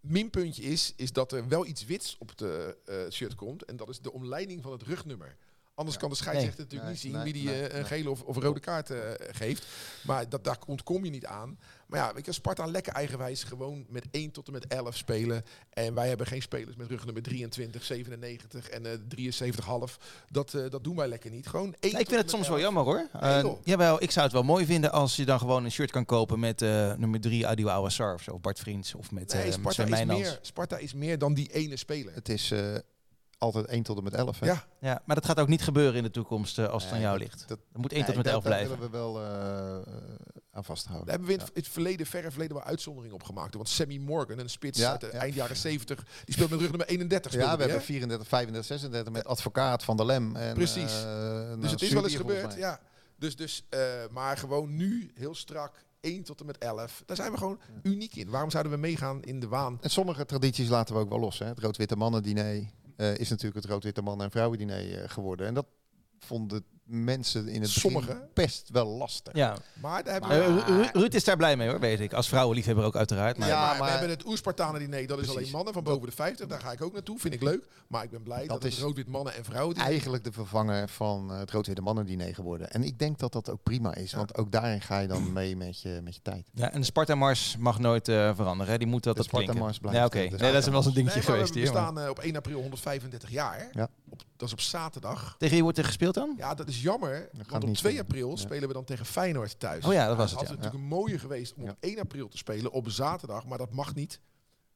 [0.00, 2.40] minpuntje is, is dat er wel iets wits op het
[2.84, 3.64] eh, shirt komt.
[3.64, 5.36] En dat is de omleiding van het rugnummer.
[5.74, 6.02] Anders Ja.
[6.02, 8.22] kan de scheidsrechter Nee, natuurlijk nee, niet zien nee, wie die eh, een gele of,
[8.22, 8.98] of rode kaart eh,
[9.30, 9.66] geeft.
[10.02, 11.58] Maar dat, daar ontkom je niet aan.
[11.88, 15.44] Maar ja, weet je, Sparta lekker eigenwijs gewoon met 1 tot en met 11 spelen.
[15.70, 19.98] En wij hebben geen spelers met rugnummer 23, 97 en eh 73,5.
[20.30, 21.46] Dat, eh, dat doen wij lekker niet.
[21.46, 23.08] Gewoon 1 Nee, ik vind het soms wel jammer hoor.
[23.20, 23.58] Eh, joh.
[23.64, 26.38] jawel, ik zou het wel mooi vinden als je dan gewoon een shirt kan kopen
[26.38, 28.30] met eh, nummer 3 Adil Awassar of zo.
[28.30, 31.34] Of Bart Vriends of met Nee, eh Sparta, Sven is meer, Sparta is meer dan
[31.34, 32.14] die ene speler.
[32.14, 32.74] Het is eh,
[33.38, 34.40] altijd 1 tot en met 11.
[34.40, 34.46] Hè?
[34.46, 37.06] Ja, Ja, maar dat gaat ook niet gebeuren in de toekomst als het aan Nee,
[37.06, 37.48] jou dat- ligt.
[37.48, 38.78] dat- Dat moet 1 tot Nee, met 11 daar- blijven.
[38.80, 39.94] Daar willen we wel eh,
[40.58, 41.06] aan vasthouden.
[41.06, 41.60] Daar hebben we in Ja.
[41.60, 43.54] het- verleden, verre verleden wel uitzonderingen op gemaakt.
[43.54, 45.18] Want Sammy Morgan, een spits Ja, uit de ja.
[45.18, 47.32] eind jaren 70, die speelt met rug nummer 31.
[47.32, 47.82] Ja, we die, hebben hè?
[47.84, 50.36] 34, 35, 36 met advocaat van de Lem.
[50.36, 50.92] En, Precies.
[51.02, 52.54] eh, nou, Dus het is wel eens gebeurd.
[52.54, 52.80] Ja.
[53.18, 53.80] Dus, dus, eh,
[54.10, 57.02] maar gewoon nu, heel strak, 1 tot en met 11.
[57.06, 58.30] Daar zijn we gewoon uniek in.
[58.30, 59.78] Waarom zouden we meegaan in de waan?
[59.80, 61.38] En sommige tradities laten we ook wel los.
[61.38, 61.46] Hè.
[61.46, 62.64] Het rood-witte mannen-diner
[62.96, 65.46] eh, is natuurlijk het rood-witte mannen- en vrouwen-diner eh, geworden.
[65.46, 65.66] En dat
[66.18, 68.28] vonden mensen in het Sommige.
[68.34, 69.34] best wel lastig.
[69.36, 69.56] Ja.
[69.80, 70.72] Maar daar hebben Eh, we...
[70.72, 72.12] Ru- Ru- Ruud is daar blij mee hoor, weet ik.
[72.12, 73.38] Als vrouwenliefhebber ook uiteraard.
[73.38, 75.36] Maar Ja, maar, we hebben het Oerspartanen diner, dat is Precies.
[75.36, 76.46] alleen mannen van boven de 50.
[76.46, 77.66] Daar ga ik ook naartoe, vind ik leuk.
[77.88, 80.32] Maar ik ben blij dat, Dat het is rood-wit mannen en vrouwen diner- Eigenlijk de
[80.32, 82.70] vervanger van eh, het rood-witte mannen-diner geworden.
[82.70, 84.10] En ik denk dat dat ook prima is.
[84.10, 84.16] Ja.
[84.16, 86.46] Want ook daarin ga je dan mee met je, met je tijd.
[86.54, 88.72] Ja, en de Sparta-mars mag nooit eh, veranderen.
[88.72, 88.78] Hè?
[88.78, 89.54] Die moet De altijd klinken.
[89.54, 90.36] Sparta-mars blijft, Ja, oké.
[90.36, 91.70] de Nee, dat is wel eens een dingetje Nee, geweest we hier.
[91.72, 93.68] bestaan eh, op 1 april 135 jaar.
[93.72, 93.88] Ja.
[94.10, 95.34] Op, dat is op zaterdag.
[95.38, 96.34] Tegen wie wordt er gespeeld dan?
[96.36, 97.28] Ja, dat is jammer.
[97.36, 98.02] gaat Want op niet 2 doen.
[98.02, 98.36] april Ja.
[98.36, 99.84] spelen we dan tegen Feyenoord thuis.
[99.84, 100.64] Oh ja, dat was Nou, het, had ja.
[100.64, 101.70] natuurlijk een mooie geweest om Ja.
[101.70, 103.46] op 1 april te spelen op zaterdag.
[103.46, 104.20] Maar dat mag niet.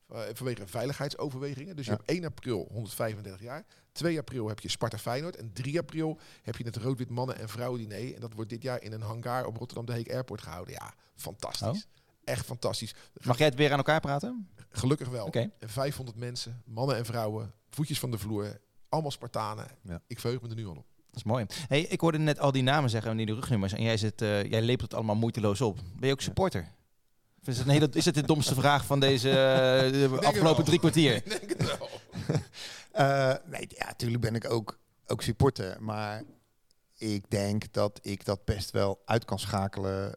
[0.09, 1.77] eh, vanwege veiligheidsoverwegingen.
[1.77, 3.65] Dus je hebt 1 april 135 jaar.
[3.93, 5.37] 2 april heb je Sparta Feyenoord.
[5.37, 8.15] En 3 april heb je het rood-wit mannen- en vrouwen-diner.
[8.15, 10.75] En dat wordt dit jaar in een hangar op Rotterdam de Heek Airport gehouden.
[10.75, 11.69] Ja, fantastisch.
[11.69, 11.91] Oh.
[12.25, 12.95] Echt fantastisch.
[13.23, 14.49] Mag jij het weer aan elkaar praten?
[14.69, 15.27] Gelukkig wel.
[15.27, 15.51] Oké.
[15.59, 18.61] En 500 mensen, mannen en vrouwen, voetjes van de vloer.
[18.93, 19.67] Allemaal Spartanen.
[19.83, 20.01] Ja.
[20.07, 20.87] Ik verheug me er nu al op.
[21.07, 21.47] Dat is mooi.
[21.69, 23.73] Hey, ik hoorde net al die namen zeggen en die rugnummers.
[23.73, 25.77] En jij, zit, eh, jij lepelt het allemaal moeiteloos op.
[25.97, 26.73] Ben je ook supporter?
[27.45, 30.79] Is het, een hele, is het de domste vraag van deze eh, de afgelopen drie
[30.79, 31.15] kwartier?
[31.15, 31.89] Ik denk het wel.
[32.93, 35.83] Eh, nee, ja, natuurlijk ben ik ook, ook supporter.
[35.83, 36.23] Maar
[36.97, 40.15] ik denk dat ik dat best wel uit kan schakelen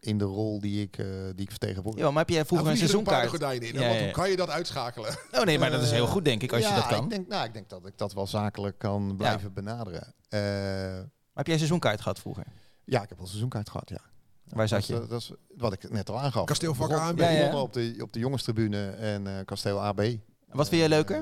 [0.00, 2.04] in de rol die ik, eh, die ik vertegenwoordig.
[2.04, 3.62] Ja, maar heb jij vroeger Nou, een er seizoenkaart?
[3.62, 3.80] in.
[3.80, 5.16] Ja, hoe kan je dat uitschakelen?
[5.38, 7.04] Oh nee, maar dat is heel Eh, goed denk ik als je dat kan.
[7.04, 10.14] Ik denk, nou, ik denk dat ik dat wel zakelijk kan blijven benaderen.
[10.28, 11.00] Eh, Maar
[11.34, 12.44] heb jij een seizoenkaart gehad vroeger?
[12.84, 14.00] ja, ik heb wel een seizoenkaart gehad, ja.
[14.48, 15.02] Waar zat dat, je?
[15.02, 16.44] is- Dat is wat ik net al aangaf.
[16.44, 17.18] Kasteelvak Begon- A en B.
[17.18, 20.02] we Ja, op de, op de jongenstribune en eh kasteel AB.
[20.48, 21.16] Wat vind jij leuker?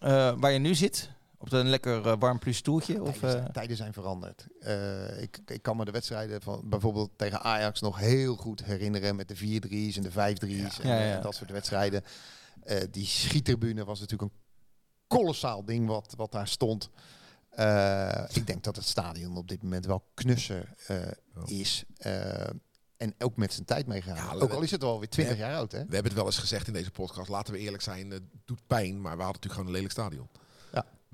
[0.00, 1.10] Eh, Eh, waar je nu zit?
[1.44, 3.02] Op een lekker eh, warm plus stoeltje?
[3.02, 4.46] Of, tijden, eh, zijn, tijden zijn veranderd.
[4.60, 9.16] Eh, ik, ik kan me de wedstrijden van bijvoorbeeld tegen Ajax nog heel goed herinneren
[9.16, 11.20] met de 4-3's en de 5-3's en Ja, eh, ja.
[11.20, 12.02] dat soort wedstrijden.
[12.62, 14.38] Eh, die schiettribune was natuurlijk een
[15.06, 16.90] kolossaal ding wat, wat daar stond.
[17.50, 20.96] Eh, ik denk dat het stadion op dit moment wel knusser eh,
[21.36, 21.50] Oh.
[21.50, 21.84] is.
[21.96, 22.46] Eh,
[22.96, 24.16] en ook met zijn tijd meegaan.
[24.16, 25.46] Ja, ook al is het alweer 20 Ja.
[25.46, 25.78] jaar oud, hè?
[25.78, 27.28] We hebben het wel eens gezegd in deze podcast.
[27.28, 29.00] Laten we eerlijk zijn, het doet pijn.
[29.00, 30.28] Maar we hadden natuurlijk gewoon een lelijk stadion.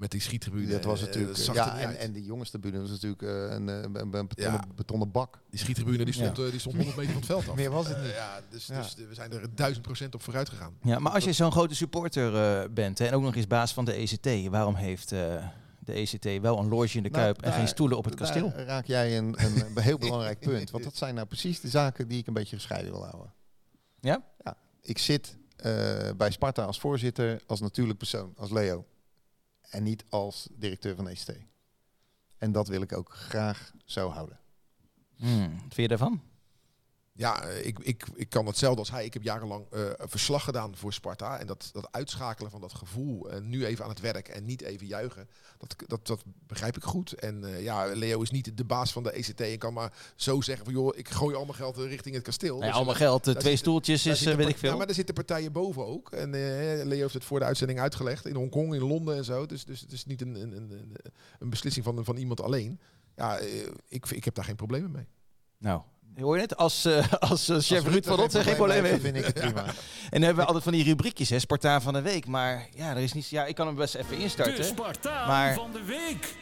[0.00, 0.06] Ja.
[0.06, 0.66] Met die schiettribune.
[0.70, 1.38] Dat was eh, natuurlijk.
[1.38, 4.10] zag ja, er niet en, en die jongenstribune was natuurlijk eh, een, eh, een, een
[4.28, 4.64] betonnen, Ja.
[4.74, 5.38] betonnen bak.
[5.50, 7.54] Die schiettribune die stond, eh, die stond 100 meter van het veld af.
[7.56, 8.12] Meer was het Eh, niet.
[8.12, 8.80] ja, dus, Ja.
[8.82, 10.74] dus we zijn er duizend procent op vooruit gegaan.
[10.82, 13.72] Ja, maar als je zo'n grote supporter eh, bent hè, en ook nog eens baas
[13.72, 15.46] van de ECT, waarom heeft eh,
[15.78, 18.18] de ECT wel een loge in de Nou, Kuip en daar- geen stoelen op het
[18.18, 18.52] daar kasteel?
[18.64, 20.70] raak jij een, een, een heel belangrijk punt.
[20.70, 23.32] Want dat zijn nou precies de zaken die ik een beetje gescheiden wil houden.
[24.00, 24.22] Ja?
[24.44, 24.56] Ja.
[24.82, 25.72] Ik zit eh,
[26.16, 28.84] bij Sparta als voorzitter, als natuurlijk persoon, als Leo.
[29.70, 31.32] En niet als directeur van ECT.
[32.36, 34.40] En dat wil ik ook graag zo houden.
[35.16, 36.22] Hmm, wat vind je daarvan?
[37.20, 39.04] Ja, eh, ik, ik, ik kan hetzelfde als hij.
[39.04, 41.38] Ik heb jarenlang eh, verslag gedaan voor Sparta.
[41.38, 44.62] En dat, dat uitschakelen van dat gevoel, en nu even aan het werk en niet
[44.62, 47.12] even juichen, dat, dat, dat begrijp ik goed.
[47.12, 50.40] En eh, ja, Leo is niet de baas van de ECT en kan maar zo
[50.40, 52.60] zeggen van joh, ik gooi al mijn geld eh, richting het kasteel.
[52.60, 54.70] Dus, allemaal eh, geld, eh, twee zit- stoeltjes is, eh, weet ik veel.
[54.70, 56.10] Ja, maar er zitten partijen boven ook.
[56.12, 58.26] En eh, Leo heeft het voor de uitzending uitgelegd.
[58.26, 59.46] In Hongkong, in Londen en zo.
[59.46, 60.94] Dus, dus het is niet een, een, een,
[61.38, 62.80] een- beslissing van, van iemand alleen.
[63.16, 65.06] Ja, eh, ik, ik heb daar geen problemen mee.
[65.58, 65.82] Nou,
[66.16, 66.56] hoor je het?
[66.56, 69.34] Als, eh, als eh, chef Als Ruud van Rotten geen probleem heeft, vind ik het
[69.34, 69.64] prima.
[70.10, 72.26] En dan hebben we altijd van die rubriekjes, hè, Spartaan van de Week.
[72.26, 74.64] Maar ja, er is niet, ja, ik kan hem best even De instarten.
[74.64, 76.34] Spartaan Maar- van de week.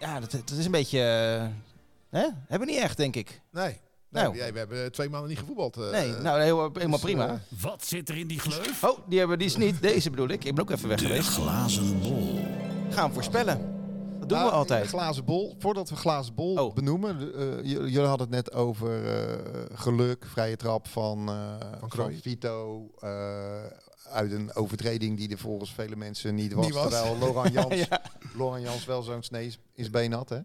[0.00, 0.98] Ja, dat, dat is een beetje...
[1.00, 1.46] eh,
[2.20, 2.28] hè?
[2.48, 3.40] Hebben we niet echt, denk ik.
[3.52, 3.64] Nee.
[3.64, 4.36] nee Nou.
[4.36, 5.76] jij- we hebben twee maanden niet gevoetbald.
[5.76, 7.40] eh, Nee, nou, helemaal dus, prima.
[7.60, 8.84] Wat zit er in die gleuf?
[8.84, 9.82] Oh, die hebben die is niet.
[9.82, 10.44] Deze bedoel ik.
[10.44, 11.28] Ik ben ook even weg De geweest.
[11.28, 12.40] glazen bol.
[12.90, 13.75] Gaan we voorspellen.
[14.28, 14.86] Dat doen Nou, we altijd.
[14.88, 15.54] Glazen bol.
[15.58, 16.74] Voordat we glazen bol Oh.
[16.74, 17.34] benoemen.
[17.34, 19.38] eh, j- jullie hadden het net over eh,
[19.74, 21.54] geluk, vrije trap van, eh,
[21.88, 22.12] Van.
[22.12, 22.90] Vito.
[23.00, 23.64] eh,
[24.12, 26.64] uit een overtreding die er volgens vele mensen niet was.
[26.64, 26.90] Niet was.
[26.90, 28.00] Terwijl Laurent Jans, Ja.
[28.36, 30.28] Laurent Jans wel zo'n snee in zijn been had.
[30.28, 30.38] Hè?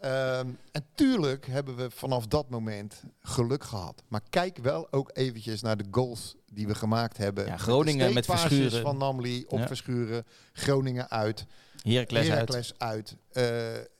[0.00, 4.02] Ehm, en tuurlijk hebben we vanaf dat moment geluk gehad.
[4.08, 7.46] Maar kijk wel ook eventjes naar de goals die we gemaakt hebben.
[7.46, 8.82] Ja, Groningen de met Verschuren.
[8.82, 9.66] van Namli op Ja.
[9.66, 10.26] Verschuren.
[10.52, 11.46] Groningen uit.
[11.82, 12.30] Heracles uit.
[12.30, 13.16] Heracles uit.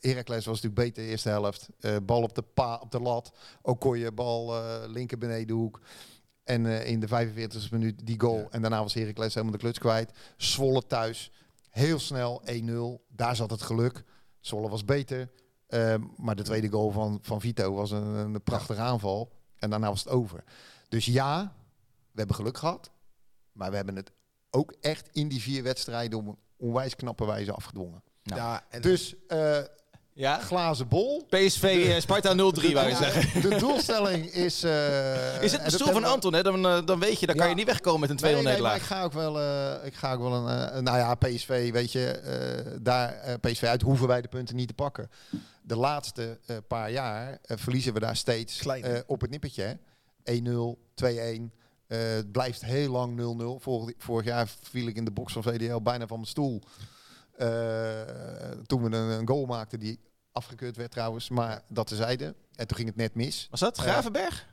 [0.00, 1.68] Heracles was natuurlijk beter de eerste helft.
[1.80, 3.32] Eh, bal op de, pa, op de lat.
[3.62, 5.80] Okoye, bal eh, linker benedenhoek.
[6.44, 8.38] En eh, in de 45e minuut die goal.
[8.38, 8.48] Ja.
[8.50, 10.12] En daarna was Heracles helemaal de kluts kwijt.
[10.36, 11.30] Zwolle thuis.
[11.70, 12.42] Heel snel
[13.00, 13.06] 1-0.
[13.08, 14.04] Daar zat het geluk.
[14.40, 15.30] Zwolle was beter.
[16.16, 19.32] Maar de tweede goal van, van Vito was een, een prachtige aanval.
[19.56, 20.44] En daarna was het over.
[20.88, 21.54] Dus ja,
[22.10, 22.90] we hebben geluk gehad.
[23.52, 24.12] Maar we hebben het
[24.50, 28.02] ook echt in die vier wedstrijden een onwijs knappe wijze afgedwongen.
[28.22, 28.40] Nou.
[28.40, 29.58] Ja, en Dus eh,
[30.14, 30.38] Ja?
[30.38, 31.24] glazen bol.
[31.28, 33.50] PSV eh, Sparta 0-3 wou je zeggen.
[33.50, 34.62] De doelstelling is...
[34.62, 36.42] eh, Is het en de dat stoel van Anton, hè?
[36.42, 38.52] Dan, dan weet je, dan kan je niet wegkomen met een 2-0 Nee, nee, maar
[38.52, 38.76] nederlaag.
[38.76, 42.08] ik ga ook wel, eh, ik ga ook wel een, nou ja, PSV, weet je,
[42.10, 45.10] eh, daar, eh, PSV uit hoeven wij de punten niet te pakken.
[45.62, 49.62] De laatste eh, paar jaar verliezen we daar steeds eh, op het nippertje.
[49.62, 49.74] hè.
[50.24, 51.52] 1-0, 2-1.
[51.93, 53.18] Eh, het blijft heel lang
[53.61, 53.62] 0-0.
[53.62, 56.62] Vorig, vorig jaar viel ik in de box van VDL bijna van mijn stoel.
[57.36, 58.01] Eh,
[58.66, 60.01] toen we een, een goal maakten die
[60.32, 62.34] afgekeurd werd trouwens, maar dat tezijde.
[62.55, 63.47] En toen ging het net mis.
[63.51, 63.82] Was dat Ja.
[63.82, 64.51] Gravenberg?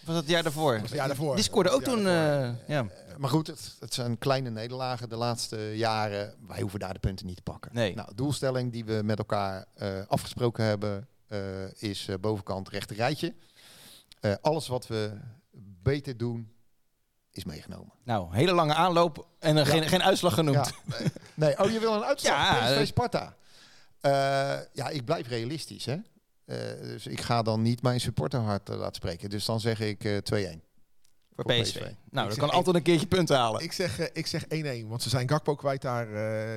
[0.00, 0.74] Of was dat het jaar daarvoor?
[0.74, 1.34] het jaar daarvoor.
[1.34, 2.06] Die scoorde ook toen...
[2.06, 2.86] eh, ja.
[3.18, 6.34] Maar goed, het, het zijn kleine nederlagen de laatste jaren.
[6.46, 7.70] Wij hoeven daar de punten niet te pakken.
[7.74, 7.94] Nee.
[7.94, 13.34] Nou, doelstelling die we met elkaar eh, afgesproken hebben eh, is eh, bovenkant rechter rijtje.
[14.20, 15.12] Eh, alles wat we
[15.82, 16.51] beter doen,
[17.32, 17.92] is meegenomen.
[18.04, 19.72] Nou, hele lange aanloop en er Ja.
[19.72, 20.72] geen, geen uitslag genoemd.
[20.88, 20.96] Ja.
[21.34, 22.36] Nee, oh, je wil een uitslag?
[22.52, 23.34] Ja, PSV eh, Sparta.
[24.00, 24.10] Eh,
[24.72, 25.96] ja, ik blijf realistisch, hè.
[26.44, 29.30] Eh, dus ik ga dan niet mijn supporterhart eh, laten spreken.
[29.30, 30.60] Dus dan zeg ik eh 2-1.
[31.34, 31.62] Voor Voor PSV.
[31.62, 31.80] PSV.
[31.80, 33.62] Nou, dan zeg kan Anton een keertje punten halen.
[33.62, 36.06] Ik zeg, ik zeg 1-1, want ze zijn Gakpo kwijt daar.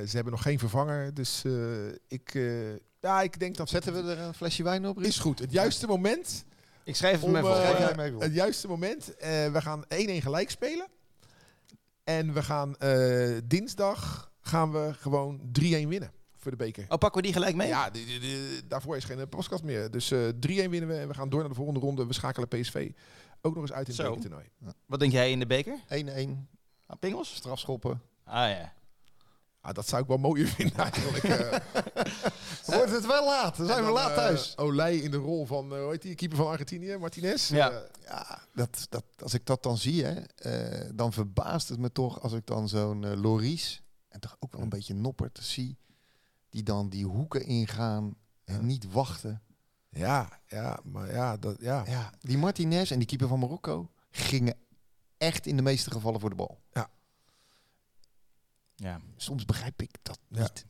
[0.06, 1.14] ze hebben nog geen vervanger.
[1.14, 1.52] Dus eh,
[2.08, 3.68] ik, eh, ja, ik denk dat...
[3.68, 5.02] Zetten we er een flesje wijn op?
[5.02, 5.38] Is goed.
[5.38, 6.44] Het juiste moment.
[6.86, 7.76] Ik schrijf Om, even eh, op.
[7.76, 8.20] Schrijf jij op.
[8.20, 9.16] Het juiste moment.
[9.16, 9.86] eh, we gaan 1-1
[10.22, 10.86] gelijk spelen.
[12.04, 16.82] En we gaan eh, dinsdag gaan we gewoon 3-1 winnen voor de beker.
[16.88, 17.68] Oh, pakken we die gelijk mee?
[17.68, 19.90] Ja, die- die- die- daarvoor is geen podcast meer.
[19.90, 22.06] Dus eh 3-1 winnen we en we gaan door naar de volgende ronde.
[22.06, 22.90] We schakelen PSV
[23.40, 24.44] ook nog eens uit in het bekertoernooi.
[24.86, 25.78] Wat denk jij in de beker?
[25.88, 26.48] 1-1,
[26.86, 27.34] Ah, Pingels?
[27.34, 28.00] strafschoppen.
[28.24, 28.72] Ah ja.
[29.60, 31.22] Ah, dat zou ik wel mooier vinden eigenlijk.
[32.74, 33.56] Wordt het wel laat?
[33.56, 34.56] Dan zijn En we dan, laat eh, thuis.
[34.58, 37.48] Olij in de rol van, eh hoe heet die, keeper van Argentinië, Martinez.
[37.48, 37.70] Ja.
[37.70, 41.92] Eh, Ja, dat, dat, als ik dat dan zie, hè, eh, dan verbaast het me
[41.92, 45.78] toch als ik dan zo'n Loris en toch ook wel een beetje Noppert zie,
[46.50, 48.60] die dan die hoeken ingaan en Ja.
[48.60, 49.42] niet wachten.
[49.90, 51.84] ja, ja, maar ja, dat, ja.
[51.86, 54.54] Ja, die Martinez en die keeper van Marokko gingen
[55.18, 56.60] echt in de meeste gevallen voor de bal.
[58.78, 60.40] Ja, Soms begrijp ik dat Ja.
[60.42, 60.66] niet.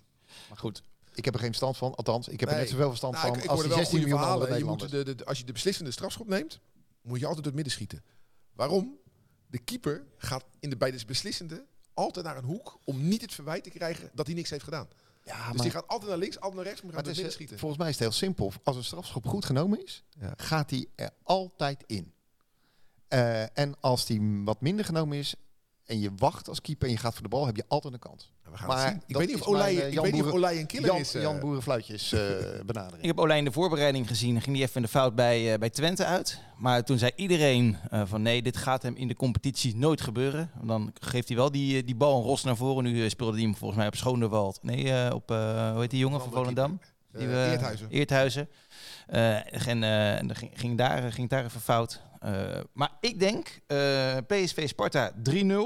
[0.49, 0.83] maar goed.
[1.17, 3.37] Ik heb er geen verstand van, althans, ik heb er net zoveel verstand Nou, van
[3.37, 4.59] ik, ik als hoorde die wel 16 goede miljoen andere.
[4.59, 6.61] Je moet de, de, als je de beslissende strafschop neemt,
[7.03, 8.05] moet je altijd door het midden schieten.
[8.53, 8.99] Waarom?
[9.47, 11.65] De keeper gaat in de, bij de beslissende
[11.95, 14.89] altijd naar een hoek om niet het verwijt te krijgen dat hij niks heeft gedaan.
[15.25, 17.19] Ja, dus maar, die gaat altijd naar links, altijd naar rechts, maar maar gaat het
[17.19, 17.59] is, eh, schieten.
[17.59, 18.53] volgens mij is het heel simpel.
[18.65, 20.33] Als een strafschop goed genomen is, Ja.
[20.37, 22.13] gaat hij er altijd in.
[23.09, 25.35] Eh, en als die wat minder genomen is
[25.87, 27.99] en je wacht als keeper en je gaat voor de bal, heb je altijd een
[27.99, 28.31] kans.
[28.51, 28.99] We gaan maar.
[29.07, 30.87] Ik weet niet of mijn, Olij, eh, ik Jan weet niet of Olij een killer
[30.87, 31.15] Jan, is.
[31.15, 31.23] eh.
[31.23, 32.21] Jan Boerenfluitjes eh,
[32.67, 33.01] benadering.
[33.03, 34.41] Ik heb Olij in de voorbereiding gezien.
[34.43, 36.41] Ging hij even in de fout bij, eh, bij Twente uit.
[36.59, 40.51] Maar toen zei iedereen eh, van nee, dit gaat hem in de competitie nooit gebeuren.
[40.63, 42.85] Dan geeft hij wel die, die bal een ros naar voren.
[42.85, 44.59] Nu speelde hij hem volgens mij op Schoonderwald.
[44.63, 46.81] Nee, eh, op, eh, hoe heet die jongen van Volendam?
[47.13, 47.87] Die we- Eerthuizen.
[47.91, 48.49] Eerthuizen.
[49.07, 52.01] Eh, en eh, en dan ging, ging, daar, ging daar even fout.
[52.21, 55.57] Eh, maar ik denk eh, PSV Sparta 3-0.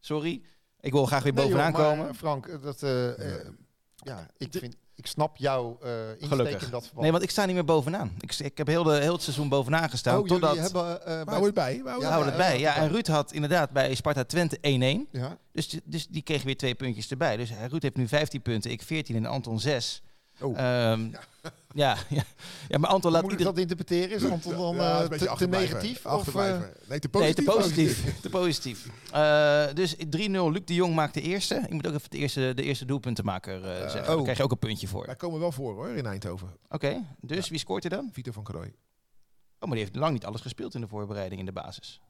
[0.00, 0.42] Sorry.
[0.80, 2.14] Ik wil graag weer Nee, bovenaan joh, maar, komen.
[2.14, 3.46] Frank, eh, dat, eh, eh,
[3.96, 6.64] ja, ik, vind, ik snap jouw eh insteek Gelukkig.
[6.64, 7.00] in dat verband.
[7.02, 8.12] Nee, want ik sta niet meer bovenaan.
[8.20, 10.18] Ik, ik heb heel, de, heel het seizoen bovenaan gestaan.
[10.20, 11.00] oh, totdat, hebben...
[11.06, 11.80] eh, bij- hou het bij.
[11.82, 12.58] We houden Ja, het bij.
[12.58, 15.08] Ja, en Ruud had inderdaad bij Sparta Twente 1-1.
[15.12, 15.38] ja.
[15.52, 17.36] Dus, die- dus die kreeg weer twee puntjes erbij.
[17.36, 20.02] Dus Ruud heeft nu 15 punten, ik 14 en Anton 6.
[20.40, 20.58] Oh.
[20.58, 21.10] Ehm,
[21.74, 21.96] ja.
[22.08, 22.24] Ja,
[22.68, 23.60] ja, maar Anton laat moet ik iedereen...
[23.60, 24.16] dat interpreteren?
[24.16, 26.06] Is Anton dan Ja, eh, een beetje te, negatief?
[26.06, 26.58] Of, eh,
[26.88, 27.34] nee, te Nee, positief.
[27.34, 28.20] te positief.
[28.22, 28.88] te positief.
[29.12, 29.98] Eh, dus 3-0,
[30.50, 31.54] Luc de Jong maakt de eerste.
[31.54, 34.04] Ik moet ook even de eerste, de eerste doelpuntenmaker eh zeggen.
[34.04, 34.22] Daar oh.
[34.22, 35.06] krijg je ook een puntje voor.
[35.06, 36.56] Wij komen wel voor hoor, in Eindhoven.
[36.68, 38.08] Oké, dus wie scoort er dan?
[38.12, 38.68] Vito van Krooi.
[38.68, 42.00] Oh, maar die heeft lang niet alles gespeeld in de voorbereiding in de basis.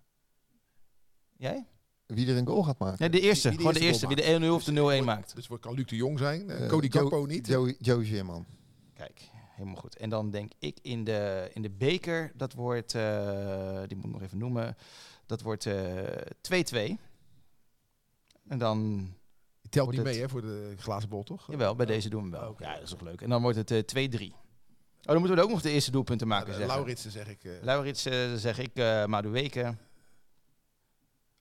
[1.36, 1.66] Jij?
[2.14, 2.96] Wie er een goal gaat maken?
[2.98, 3.48] Nee, de eerste.
[3.48, 5.34] Wie de Gewoon de eerste Wie de 1-0 of de 0-1 wordt- maakt.
[5.34, 6.50] Dus het kan Luc de Jong zijn.
[6.50, 7.46] eh, Eh, Cody Gakpo niet.
[7.78, 8.46] Joe, Zeerman.
[8.94, 9.96] Kijk, helemaal goed.
[9.96, 14.12] En dan denk ik in de, in de beker, dat wordt, eh, die moet ik
[14.12, 14.76] nog even noemen,
[15.26, 15.74] dat wordt eh,
[16.40, 16.98] 2-2.
[18.48, 18.96] en dan,
[19.60, 21.46] Die telt niet het- mee hè, voor de glazen bol, toch?
[21.50, 21.92] jawel, bij Oh.
[21.92, 22.50] deze doen we hem wel.
[22.50, 22.64] Oké.
[22.64, 23.20] Ja, dat is toch leuk.
[23.20, 24.32] En dan wordt het eh 2-3.
[24.32, 26.74] Oh, dan moeten we ook nog de eerste doelpunten maken, Uh, zeggen.
[26.76, 27.44] Lauritsen zeg ik.
[27.44, 29.76] eh, Laurits eh, zeg ik, eh Madueke.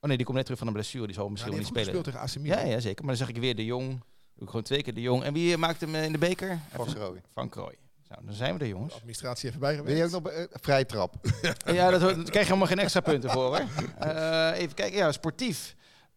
[0.00, 1.70] Oh nee, die komt net terug van een blessure, die zal ja, misschien die wel
[1.72, 2.02] niet spelen.
[2.02, 2.58] tegen AC Milan.
[2.58, 3.04] Ja, ja, zeker.
[3.04, 4.02] Maar dan zeg ik weer de Jong.
[4.44, 5.22] Gewoon twee keer de Jong.
[5.22, 6.60] En wie eh, maakt hem eh, in de beker?
[6.72, 7.22] Van Schrooy.
[7.32, 7.74] Van Krooi.
[8.08, 8.94] Nou, dan zijn we er, De jongens.
[8.94, 9.90] administratie even bijgewerkt.
[9.98, 11.14] Ben je ook nog eh, vrije trap?
[11.64, 13.64] Ja, dat, daar krijg je helemaal geen extra punten voor, hoor.
[13.98, 14.98] Eh, even kijken.
[14.98, 15.74] Ja, sportief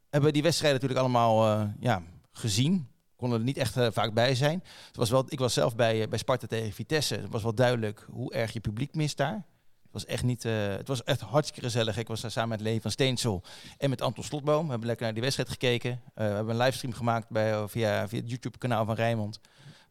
[0.10, 2.88] hebben we die wedstrijden natuurlijk allemaal eh, ja, gezien.
[3.16, 4.64] Konden er niet echt vaak bij zijn.
[4.88, 7.16] Het was wel, ik was zelf bij, bij Sparta tegen Vitesse.
[7.16, 9.46] Het was wel duidelijk hoe erg je publiek mist daar.
[9.94, 10.46] Het was echt niet.
[10.46, 11.98] eh, het was echt hartstikke gezellig.
[11.98, 13.44] Ik was daar samen met Leen van Steensel
[13.78, 14.64] en met Anton Slotboom.
[14.64, 15.92] We hebben lekker naar die wedstrijd gekeken.
[15.92, 19.40] Eh, we hebben een livestream gemaakt bij, eh, via, via het YouTube-kanaal van Rijnmond.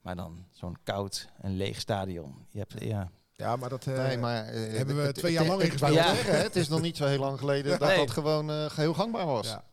[0.03, 2.47] Maar dan zo'n koud en leeg stadion.
[2.51, 3.87] Je hebt, ja, Ja, maar dat...
[3.87, 4.45] eh, nee, maar...
[4.47, 7.89] hebben we twee jaar lang hè, Het is nog niet zo heel lang geleden dat
[7.89, 7.97] Nee.
[7.99, 9.47] dat gewoon eh, geheel gangbaar was.
[9.47, 9.65] Ja.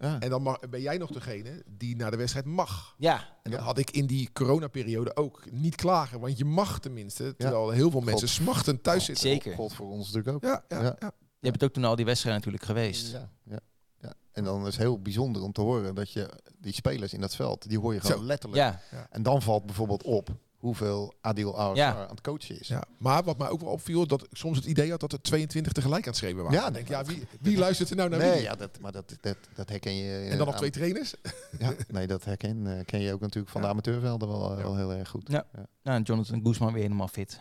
[0.00, 0.20] Ja.
[0.20, 2.94] En dan mag, ben jij nog degene die naar de wedstrijd mag.
[2.98, 3.66] ja En dat Ja.
[3.66, 5.50] had ik in die coronaperiode ook.
[5.50, 7.34] Niet klagen, want je mag tenminste.
[7.36, 9.28] Terwijl heel veel mensen smachten thuis zitten.
[9.28, 9.54] zeker.
[9.54, 10.42] God voor ons natuurlijk ook.
[10.50, 10.96] Ja, ja, Ja.
[10.98, 11.12] ja.
[11.40, 13.12] Je hebt ook toen al die wedstrijden natuurlijk geweest.
[13.12, 13.58] Ja, ja,
[14.00, 14.14] ja.
[14.32, 17.34] En dan is het heel bijzonder om te horen dat je die spelers in dat
[17.36, 18.24] veld, die hoor je gewoon Zo.
[18.26, 18.62] letterlijk.
[18.90, 20.28] Ja, En dan valt bijvoorbeeld op
[20.64, 21.94] hoeveel Adil Ja.
[21.94, 22.68] aan het coachen is.
[22.68, 25.22] Ja, maar wat mij ook wel opviel, dat ik soms het idee had dat er
[25.22, 26.58] 22 tegelijk aan het schreven waren.
[26.60, 28.42] Ja, denk, ja, wie, wie luistert er nou naar Nee, wie?
[28.42, 30.18] ja, dat, maar dat, dat, dat herken je.
[30.18, 31.14] En dan nog aan- twee trainers?
[31.58, 33.66] Ja, nee, dat herken, eh, ken je ook natuurlijk van Ja.
[33.66, 34.62] de amateurvelden wel, eh, Ja.
[34.62, 35.28] wel heel erg goed.
[35.30, 35.44] Ja.
[35.82, 37.40] nou, Jonathan Guzman weer helemaal fit.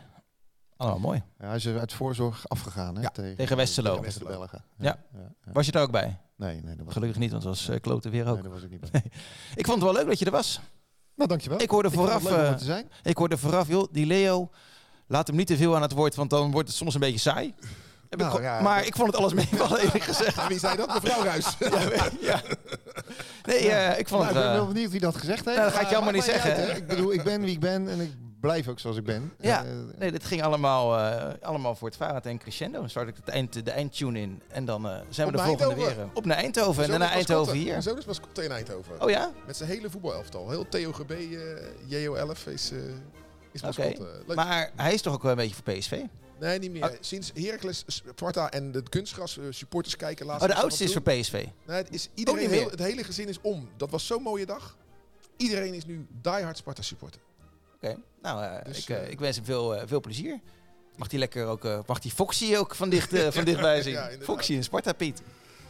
[0.77, 1.23] Allemaal mooi.
[1.39, 3.89] Ja, hij is er uit voorzorg afgegaan hè, Ja, tegen Westerlo.
[3.89, 4.29] tegen Westerlo.
[4.31, 4.63] de Belgen.
[4.77, 4.97] Ja.
[5.13, 5.51] ja, ja.
[5.51, 6.17] Was je er ook bij?
[6.35, 8.33] Nee, nee, dat was, Gelukkig niet, want het was uh, klote weer ook.
[8.33, 9.03] nee, daar was ik niet bij.
[9.55, 10.59] Ik vond het wel leuk dat je er was.
[11.15, 11.61] Nou, dankjewel.
[11.61, 12.77] Ik hoorde vooraf, om eh.
[13.03, 14.49] Ik hoorde vooraf, joh, die Leo,
[15.07, 17.19] laat hem niet te veel aan het woord, want dan wordt het soms een beetje
[17.19, 17.53] saai.
[18.09, 20.47] Heb ik Nou, ja, maar dat- ik vond het alles meevallen, eerlijk gezegd.
[20.47, 20.87] Wie zei dat?
[21.03, 21.45] Mevrouw Ruis.
[22.21, 22.41] ja.
[23.45, 24.43] Nee, eh, ik vond Nou, het...
[24.43, 25.57] ik ben wel eh, benieuwd wie dat gezegd heeft.
[25.57, 26.77] Nou, dat ga ik jou maar niet zeggen, uit.
[26.77, 28.11] Ik bedoel, ik ben wie ik ben en ik
[28.43, 29.33] blijf ook zoals ik ben.
[29.39, 29.65] Ja.
[29.65, 32.79] Eh, nee, dit ging allemaal, eh, allemaal voor het Vaart en Crescendo.
[32.79, 34.41] Dan start ik het eind, de eindtune in.
[34.47, 36.03] En dan eh, zijn Op we de naar volgende Eindhoven.
[36.03, 36.13] weer.
[36.13, 37.67] Op naar Eindhoven en daarna is Eindhoven hier.
[37.67, 39.01] Mijn zoon is mascotte in Eindhoven.
[39.01, 39.31] Oh ja?
[39.45, 40.49] Met zijn hele voetbalelftal.
[40.49, 41.27] Heel TOGB, eh
[41.87, 42.71] JO11 is,
[43.51, 43.61] is.
[43.77, 44.35] Leuk.
[44.35, 46.01] Maar hij is toch ook wel een beetje voor PSV?
[46.39, 46.83] Nee, niet meer.
[46.83, 46.95] Oh.
[46.99, 50.43] Sinds Heracles, Sparta en de kunstgras eh, supporters kijken laatst.
[50.43, 51.45] Oh, de oudste is voor PSV.
[51.65, 52.59] Nee, het, is iedereen, niet meer.
[52.59, 53.69] heel, het hele gezin is om.
[53.77, 54.77] Dat was zo'n mooie dag.
[55.37, 57.21] Iedereen is nu diehard Sparta supporter.
[57.75, 60.39] Oké, nou, eh, Dus, ik, eh, eh, ik wens hem veel, veel plezier.
[60.95, 63.93] Mag hij lekker ook, mag die Foxy ook van, dicht, van dichtbij zien?
[63.93, 64.09] Ja.
[64.21, 65.21] Foxy en Sparta, Piet.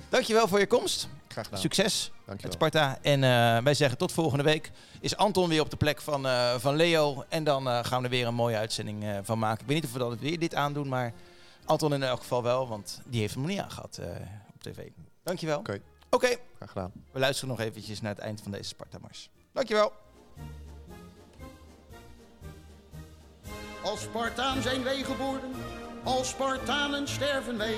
[0.09, 1.07] Dankjewel voor je komst.
[1.27, 1.59] Graag gedaan.
[1.59, 2.55] Succes met Dankjewel.
[2.55, 2.97] Sparta.
[3.01, 3.19] En
[3.63, 4.71] wij zeggen tot volgende week.
[4.99, 6.27] Is Anton weer op de plek van,
[6.59, 7.25] van Leo.
[7.29, 9.61] En dan gaan we er weer een mooie uitzending van maken.
[9.61, 11.13] Ik weet niet of we dan weer dit aandoen, maar
[11.65, 12.67] Anton in elk geval wel.
[12.67, 14.07] Want die heeft hem nog niet aangehad eh,
[14.53, 14.87] op tv.
[15.23, 15.59] Dankjewel.
[15.59, 15.79] Oké.
[16.09, 16.91] Oké, Graag gedaan.
[17.11, 19.29] we luisteren nog eventjes naar het eind van deze Sparta-mars.
[19.51, 19.93] Dankjewel.
[23.83, 25.51] Als Spartaan zijn wij geboren,
[26.03, 27.77] als Spartanen sterven wij.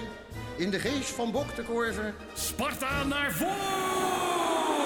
[0.58, 2.14] In de geest van Bok de Korver.
[2.34, 4.85] Sparta naar voren!